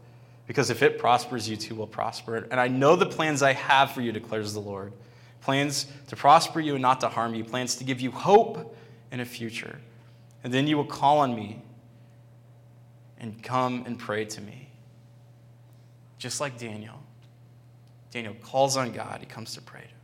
because 0.47 0.71
if 0.71 0.83
it 0.83 0.99
prospers, 0.99 1.49
you 1.49 1.57
too 1.57 1.75
will 1.75 1.87
prosper. 1.87 2.37
And 2.37 2.59
I 2.59 2.69
know 2.69 2.97
the 2.97 3.07
plans 3.07 3.43
I 3.43 3.53
have 3.53 3.93
for 3.93 4.01
you, 4.01 4.13
declares 4.13 4.55
the 4.55 4.61
Lord 4.61 4.93
plans 5.41 5.87
to 6.09 6.17
prosper 6.17 6.61
you 6.61 6.75
and 6.75 6.83
not 6.83 7.01
to 7.01 7.09
harm 7.09 7.35
you, 7.35 7.45
plans 7.45 7.77
to 7.77 7.85
give 7.85 8.01
you 8.01 8.11
hope 8.11 8.77
and 9.11 9.21
a 9.21 9.25
future. 9.25 9.79
And 10.45 10.53
then 10.53 10.67
you 10.67 10.77
will 10.77 10.85
call 10.85 11.21
on 11.21 11.35
me 11.35 11.63
and 13.19 13.43
come 13.43 13.85
and 13.87 13.99
pray 13.99 14.25
to 14.25 14.41
me. 14.41 14.69
Just 16.19 16.41
like 16.41 16.59
Daniel. 16.59 17.03
Daniel 18.11 18.35
calls 18.43 18.77
on 18.77 18.93
God, 18.93 19.19
he 19.21 19.27
comes 19.27 19.55
to 19.55 19.63
pray 19.63 19.81
to 19.81 19.87
him. 19.87 19.95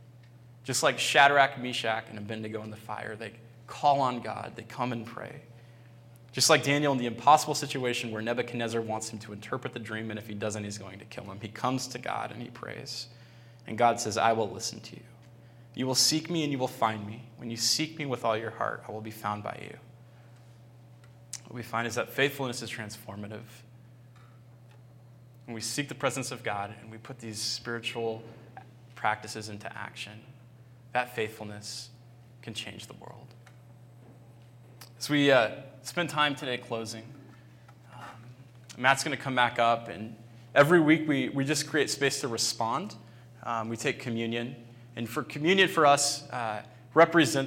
Just 0.63 0.83
like 0.83 0.97
Shadrach, 0.97 1.59
Meshach, 1.59 2.05
and 2.09 2.17
Abednego 2.17 2.63
in 2.63 2.71
the 2.71 2.77
fire, 2.77 3.15
they 3.15 3.31
call 3.67 4.01
on 4.01 4.21
God, 4.21 4.53
they 4.55 4.63
come 4.63 4.91
and 4.91 5.05
pray. 5.05 5.41
Just 6.31 6.49
like 6.49 6.63
Daniel 6.63 6.91
in 6.91 6.97
the 6.97 7.05
impossible 7.05 7.55
situation 7.55 8.11
where 8.11 8.21
Nebuchadnezzar 8.21 8.81
wants 8.81 9.09
him 9.09 9.19
to 9.19 9.31
interpret 9.31 9.73
the 9.73 9.79
dream, 9.79 10.09
and 10.09 10.19
if 10.19 10.27
he 10.27 10.33
doesn't, 10.33 10.63
he's 10.63 10.77
going 10.77 10.99
to 10.99 11.05
kill 11.05 11.23
him. 11.23 11.39
He 11.41 11.47
comes 11.47 11.87
to 11.87 11.97
God 11.97 12.31
and 12.31 12.41
he 12.41 12.49
prays. 12.49 13.07
And 13.67 13.77
God 13.77 13.99
says, 13.99 14.17
I 14.17 14.33
will 14.33 14.49
listen 14.49 14.79
to 14.81 14.95
you. 14.95 15.03
You 15.75 15.87
will 15.87 15.95
seek 15.95 16.29
me 16.29 16.43
and 16.43 16.51
you 16.51 16.57
will 16.57 16.67
find 16.67 17.05
me. 17.05 17.23
When 17.37 17.49
you 17.49 17.57
seek 17.57 17.97
me 17.97 18.05
with 18.05 18.25
all 18.25 18.37
your 18.37 18.51
heart, 18.51 18.83
I 18.87 18.91
will 18.91 19.01
be 19.01 19.11
found 19.11 19.43
by 19.43 19.59
you. 19.61 19.77
What 21.45 21.55
we 21.55 21.63
find 21.63 21.87
is 21.87 21.95
that 21.95 22.09
faithfulness 22.09 22.61
is 22.61 22.69
transformative. 22.69 23.43
When 25.45 25.53
we 25.53 25.61
seek 25.61 25.89
the 25.89 25.95
presence 25.95 26.31
of 26.31 26.43
God 26.43 26.73
and 26.81 26.91
we 26.91 26.97
put 26.97 27.19
these 27.19 27.39
spiritual 27.39 28.23
practices 28.95 29.49
into 29.49 29.71
action, 29.77 30.19
that 30.93 31.15
faithfulness 31.15 31.89
can 32.41 32.53
change 32.53 32.87
the 32.87 32.93
world. 32.95 33.24
We 35.09 35.29
uh, 35.29 35.51
spend 35.83 36.09
time 36.09 36.35
today 36.35 36.57
closing, 36.57 37.03
um, 37.93 38.01
Matt's 38.77 39.03
going 39.03 39.15
to 39.15 39.21
come 39.21 39.35
back 39.35 39.59
up, 39.59 39.87
and 39.87 40.15
every 40.55 40.79
week 40.79 41.07
we, 41.07 41.29
we 41.29 41.45
just 41.45 41.67
create 41.67 41.91
space 41.91 42.21
to 42.21 42.27
respond. 42.27 42.95
Um, 43.43 43.69
we 43.69 43.77
take 43.77 43.99
communion. 43.99 44.55
And 44.95 45.07
for 45.07 45.21
communion 45.21 45.67
for 45.67 45.85
us, 45.85 46.27
uh, 46.31 46.63
represents 46.95 47.43